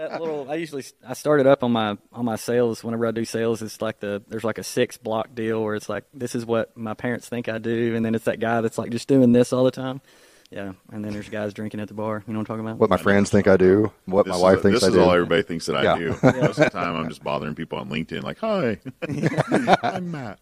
[0.03, 3.25] that little I usually I started up on my on my sales whenever I do
[3.25, 6.45] sales it's like the there's like a six block deal where it's like this is
[6.45, 9.33] what my parents think I do and then it's that guy that's like just doing
[9.33, 10.03] this all the time
[10.51, 12.79] yeah and then there's guys drinking at the bar you know what I'm talking about
[12.79, 14.93] What my friends think I do, what This my is- wife thinks This I is
[14.93, 15.01] do.
[15.01, 15.97] all everybody thinks that I Yeah.
[15.97, 16.09] do.
[16.23, 18.23] Most of the time, I'm just bothering people on LinkedIn.
[18.23, 18.79] Like, hi,
[19.83, 20.39] I'm Matt.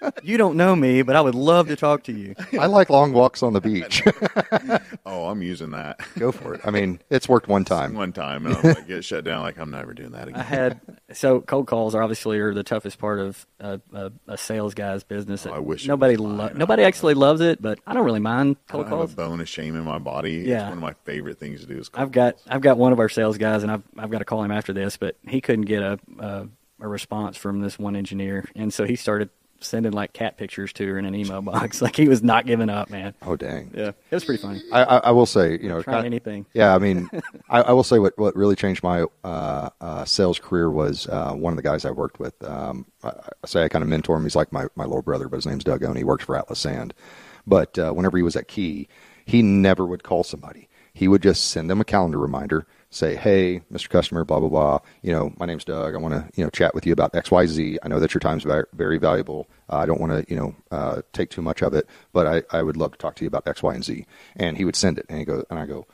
[0.22, 3.12] you don't know me but I would love to talk to you I like long
[3.12, 4.02] walks on the beach.
[5.06, 6.60] Oh, I'm using that Go for it.
[6.64, 7.94] I mean, it's worked one time.
[7.94, 9.42] one time, and I'm like, get shut down.
[9.42, 10.38] Like, I'm never doing that again.
[10.40, 10.80] I had
[11.12, 15.02] so cold calls are obviously are the toughest part of a, a, a sales guy's
[15.02, 18.56] business Oh, I wish nobody lo- nobody actually loves it but I don't really mind
[18.68, 20.44] cold don't have calls a bone of shame in my body.
[20.46, 20.56] Yeah.
[20.56, 21.78] It's one of my favorite things to do.
[21.78, 22.46] Is call I've got calls.
[22.48, 24.72] I've got one of our sales guys, and I've I've got to call him after
[24.72, 26.48] this, but he couldn't get a a,
[26.80, 29.30] a response from this one engineer, and so he started
[29.60, 31.80] sending like cat pictures to her in an email box.
[31.82, 33.14] Like he was not giving up, man.
[33.22, 33.70] Oh dang.
[33.74, 34.62] Yeah, it was pretty funny.
[34.72, 36.46] I, I, I will say, you know, Trying kind- anything.
[36.54, 37.08] Yeah, I mean,
[37.48, 41.32] I, I will say what, what really changed my uh, uh, sales career was uh,
[41.32, 42.42] one of the guys I worked with.
[42.44, 44.22] Um, I, I say I kind of mentor him.
[44.24, 45.96] He's like my, my little brother, but his name's Doug Owen.
[45.96, 46.94] He works for Atlas Sand.
[47.46, 48.88] But uh, whenever he was at Key,
[49.26, 50.68] he never would call somebody.
[50.92, 53.88] He would just send them a calendar reminder, say, "Hey, Mr.
[53.88, 54.78] Customer, blah blah blah.
[55.02, 55.94] You know, my name's Doug.
[55.94, 57.78] I want to you know chat with you about X Y Z.
[57.82, 59.48] I know that your time's very, very valuable.
[59.68, 62.58] Uh, I don't want to you know uh, take too much of it, but I,
[62.58, 64.76] I would love to talk to you about X, Y, and Z." And he would
[64.76, 65.86] send it, and he goes, and I go,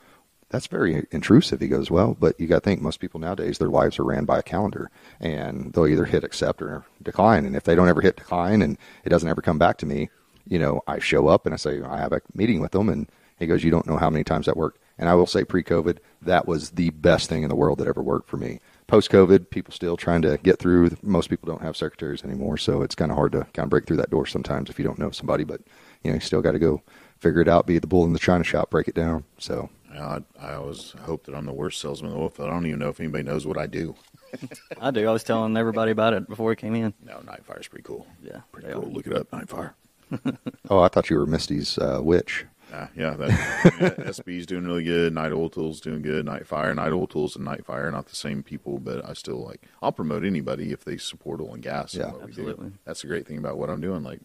[0.49, 1.59] that's very intrusive.
[1.59, 4.25] He goes, well, but you got to think most people nowadays, their lives are ran
[4.25, 4.89] by a calendar
[5.19, 7.45] and they'll either hit accept or decline.
[7.45, 10.09] And if they don't ever hit decline and it doesn't ever come back to me,
[10.47, 12.87] you know, I show up and I say, I have a meeting with them.
[12.87, 14.79] And he goes, you don't know how many times that worked.
[14.97, 17.87] And I will say pre COVID, that was the best thing in the world that
[17.87, 18.59] ever worked for me.
[18.87, 20.91] Post COVID, people still trying to get through.
[21.01, 22.57] Most people don't have secretaries anymore.
[22.57, 24.85] So it's kind of hard to kind of break through that door sometimes if you
[24.85, 25.61] don't know somebody, but
[26.03, 26.81] you know, you still got to go
[27.19, 29.23] figure it out, be the bull in the china shop, break it down.
[29.39, 32.33] So I, I always hope that I'm the worst salesman in the world.
[32.37, 33.95] but I don't even know if anybody knows what I do.
[34.81, 35.07] I do.
[35.07, 36.93] I was telling everybody about it before we came in.
[37.03, 38.07] No, Nightfire's pretty cool.
[38.21, 38.83] Yeah, pretty cool.
[38.83, 38.89] are.
[38.89, 39.73] Look it up, Nightfire.
[40.69, 42.45] Oh, I thought you were Misty's uh, witch.
[42.73, 45.13] Uh, yeah, that, yeah, SB's doing really good.
[45.13, 46.25] Knight Oil Tools doing good.
[46.25, 49.43] Night Fire, Knight Oil Tools, and Night Fire not the same people, but I still
[49.45, 49.63] like.
[49.81, 51.95] I'll promote anybody if they support oil and gas.
[51.95, 52.11] Yeah.
[52.21, 52.73] Absolutely.
[52.85, 54.03] That's the great thing about what I'm doing.
[54.03, 54.19] Like,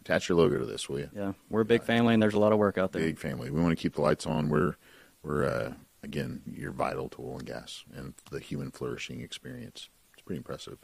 [0.00, 1.10] attach your logo to this, will you?
[1.14, 3.02] Yeah, we're a big family, and there's a lot of work out there.
[3.02, 3.50] Big family.
[3.50, 4.48] We want to keep the lights on.
[4.48, 4.76] We're
[5.22, 5.72] we're uh,
[6.02, 9.88] again, you're vital to oil and gas and the human flourishing experience.
[10.12, 10.78] It's pretty impressive.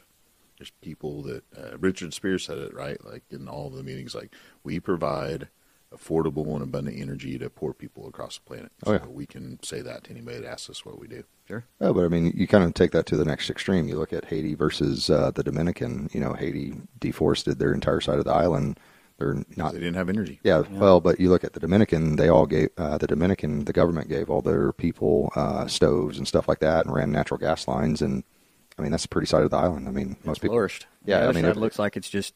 [0.57, 4.13] There's people that uh, Richard Spears said it right, like in all of the meetings,
[4.13, 4.33] like
[4.63, 5.47] we provide
[5.95, 8.71] affordable and abundant energy to poor people across the planet.
[8.85, 9.05] Oh, yeah.
[9.07, 11.23] We can say that to anybody that asks us what we do.
[11.47, 11.65] Sure.
[11.81, 13.87] Oh, but I mean, you kind of take that to the next extreme.
[13.87, 16.09] You look at Haiti versus uh, the Dominican.
[16.13, 18.79] You know, Haiti deforested their entire side of the island.
[19.17, 19.73] They're not.
[19.73, 20.39] they didn't have energy.
[20.43, 20.79] Yeah, Yeah.
[20.79, 22.15] well, but you look at the Dominican.
[22.15, 23.65] They all gave uh, the Dominican.
[23.65, 27.37] The government gave all their people uh, stoves and stuff like that, and ran natural
[27.37, 28.01] gas lines.
[28.01, 28.23] And
[28.79, 29.87] I mean, that's a pretty side of the island.
[29.87, 30.55] I mean, most people.
[30.55, 30.87] Flourished.
[31.05, 32.33] Yeah, I mean, it- looks like it's just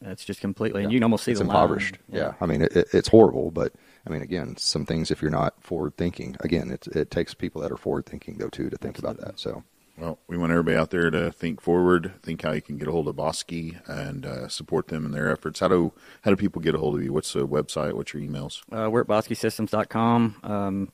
[0.00, 1.56] it's just completely, and you can almost see it's the line.
[1.56, 1.98] impoverished.
[2.10, 2.34] Yeah.
[2.40, 3.72] I mean, it, it, it's horrible, but
[4.06, 7.62] I mean, again, some things if you're not forward thinking, again, it it takes people
[7.62, 9.40] that are forward thinking though too to think about that.
[9.40, 9.64] So
[9.98, 12.92] Well, we want everybody out there to think forward, think how you can get a
[12.92, 13.52] hold of Bosque
[13.86, 15.60] and uh, support them in their efforts.
[15.60, 15.92] How do
[16.22, 17.12] how do people get a hold of you?
[17.12, 17.94] What's the website?
[17.94, 18.62] What's your emails?
[18.70, 20.36] Uh, we're at bosquesystems.com.
[20.42, 20.92] Um,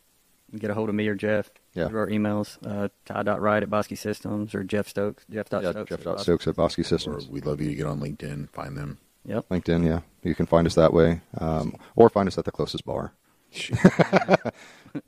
[0.56, 1.88] get a hold of me or Jeff Yeah.
[1.88, 2.58] through our emails.
[2.66, 5.24] Uh, Ty.Wright at Bosque Systems or Jeff Stokes.
[5.30, 5.46] Jeff.
[5.50, 7.86] yeah, Stokes Jeff at Dot Bosque- Stokes at Bosque Or we'd love you to get
[7.86, 8.98] on LinkedIn, find them.
[9.24, 9.48] Yep.
[9.50, 12.84] LinkedIn, yeah, you can find us that way, um, or find us at the closest
[12.84, 13.12] bar.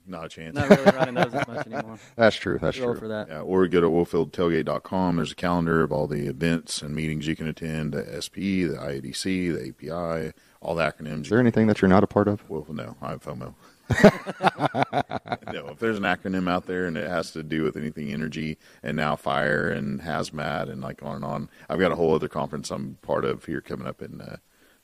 [0.06, 0.54] Not a chance.
[0.54, 1.98] Not really running those as much anymore.
[2.16, 2.58] That's true.
[2.60, 3.00] That's Roll true.
[3.00, 3.28] for that.
[3.28, 5.16] Yeah, or go to wolffieldtailgate.com.
[5.16, 8.78] There's a calendar of all the events and meetings you can attend, the SP, the
[8.80, 11.22] IADC, the API, all the acronyms.
[11.22, 12.48] Is there anything that you're not a part of?
[12.48, 13.54] Well, no, I have FOMO.
[15.52, 18.58] no, if there's an acronym out there and it has to do with anything energy
[18.82, 22.28] and now fire and hazmat and like on and on, I've got a whole other
[22.28, 24.36] conference I'm part of here coming up in uh,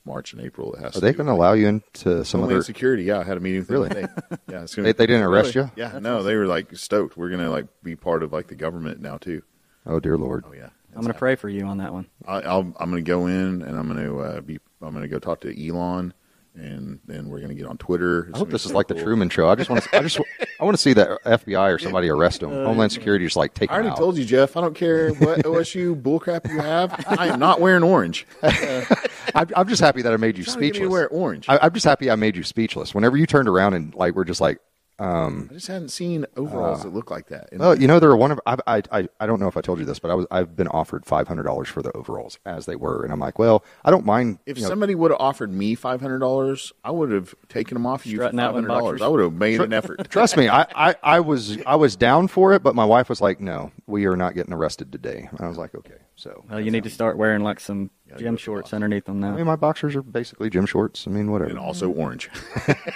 [0.04, 0.74] March and April.
[0.74, 2.64] It has Are to they do going to allow you into some Homeland other?
[2.64, 3.04] security?
[3.04, 3.88] Yeah, I had a meeting with Really?
[3.88, 4.06] today.
[4.48, 5.70] Yeah, it's gonna, They, they didn't arrest you?
[5.76, 7.16] Yeah, no, they were like stoked.
[7.16, 9.42] We're gonna like be part of like the government now too.
[9.86, 10.44] Oh dear Lord!
[10.46, 12.06] Oh yeah, I'm going to pray for you on that one.
[12.26, 14.58] I, I'll, I'm going to go in and I'm going to uh, be.
[14.82, 16.12] I'm going to go talk to Elon,
[16.54, 18.30] and then we're going to get on Twitter.
[18.34, 18.94] I hope this is like the.
[18.94, 19.48] Truman Show.
[19.48, 19.96] I just want to.
[19.96, 20.20] I just.
[20.60, 22.50] I want to see the FBI or somebody arrest him.
[22.50, 24.56] Uh, Homeland Security just like take I already told you, Jeff.
[24.56, 27.04] I don't care what OSU bullcrap you have.
[27.06, 28.26] I am not wearing orange.
[28.42, 30.90] I'm, I'm just happy that I made you Trying to get to speechless.
[30.90, 31.48] wear orange.
[31.48, 32.94] I, I'm just happy I made you speechless.
[32.94, 34.58] Whenever you turned around and like we're just like,
[35.00, 37.48] Um, I just hadn't seen overalls uh, that look like that.
[37.52, 39.56] And well, you know, there are one of I, I I I don't know if
[39.56, 41.90] I told you this, but I was I've been offered five hundred dollars for the
[41.92, 44.40] overalls as they were, and I'm like, well, I don't mind.
[44.44, 47.76] if you know, somebody would have offered me five hundred dollars, I would have taken
[47.76, 49.02] them off you for Strutting out five in hundred dollars.
[49.02, 50.06] I would have made an effort.
[50.10, 53.22] Trust me, I, I, I was I was down for it, but my wife was
[53.22, 56.60] like, "No, we are not getting arrested today." And I was like, "Okay." So, Well,
[56.60, 58.82] you need to start wearing like some gym shorts Boston.
[58.82, 59.28] underneath them now.
[59.28, 59.36] I now.
[59.38, 61.06] mean, my boxers are basically gym shorts.
[61.06, 61.48] I mean, whatever.
[61.48, 62.28] and also orange.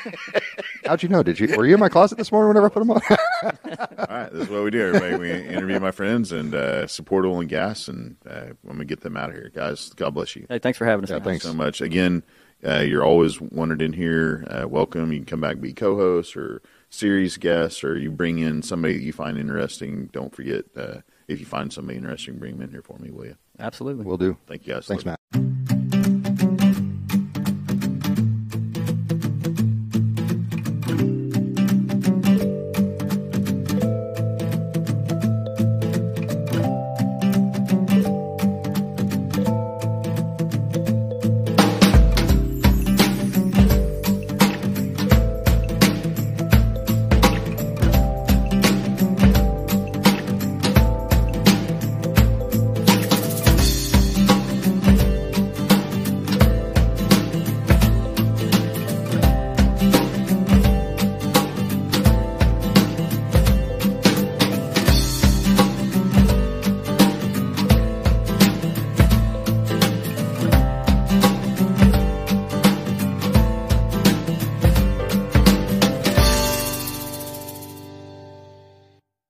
[0.84, 1.22] How'd you know?
[1.22, 3.00] Did you were you in my closet this morning whenever I put them on?
[3.98, 5.16] All right, this is what we do, everybody.
[5.16, 9.16] We interview my friends and uh, support oil and gas, and uh, I'm get them
[9.16, 9.88] out of here, guys.
[9.96, 10.44] God bless you.
[10.50, 11.10] Hey, thanks for having us.
[11.10, 11.44] Yeah, thanks.
[11.44, 11.80] so much.
[11.80, 12.22] Again,
[12.62, 14.46] uh, you're always wanted in here.
[14.50, 15.10] Uh, welcome.
[15.12, 16.60] You can come back and be co-host or
[16.90, 20.10] series guest, or you bring in somebody that you find interesting.
[20.12, 20.98] Don't forget uh,
[21.28, 23.36] if you find somebody interesting, bring them in here for me, will you?
[23.58, 24.04] Absolutely.
[24.04, 24.36] We'll do.
[24.46, 24.86] Thank you guys.
[24.86, 25.40] Thanks, Love you.
[25.40, 25.53] Matt.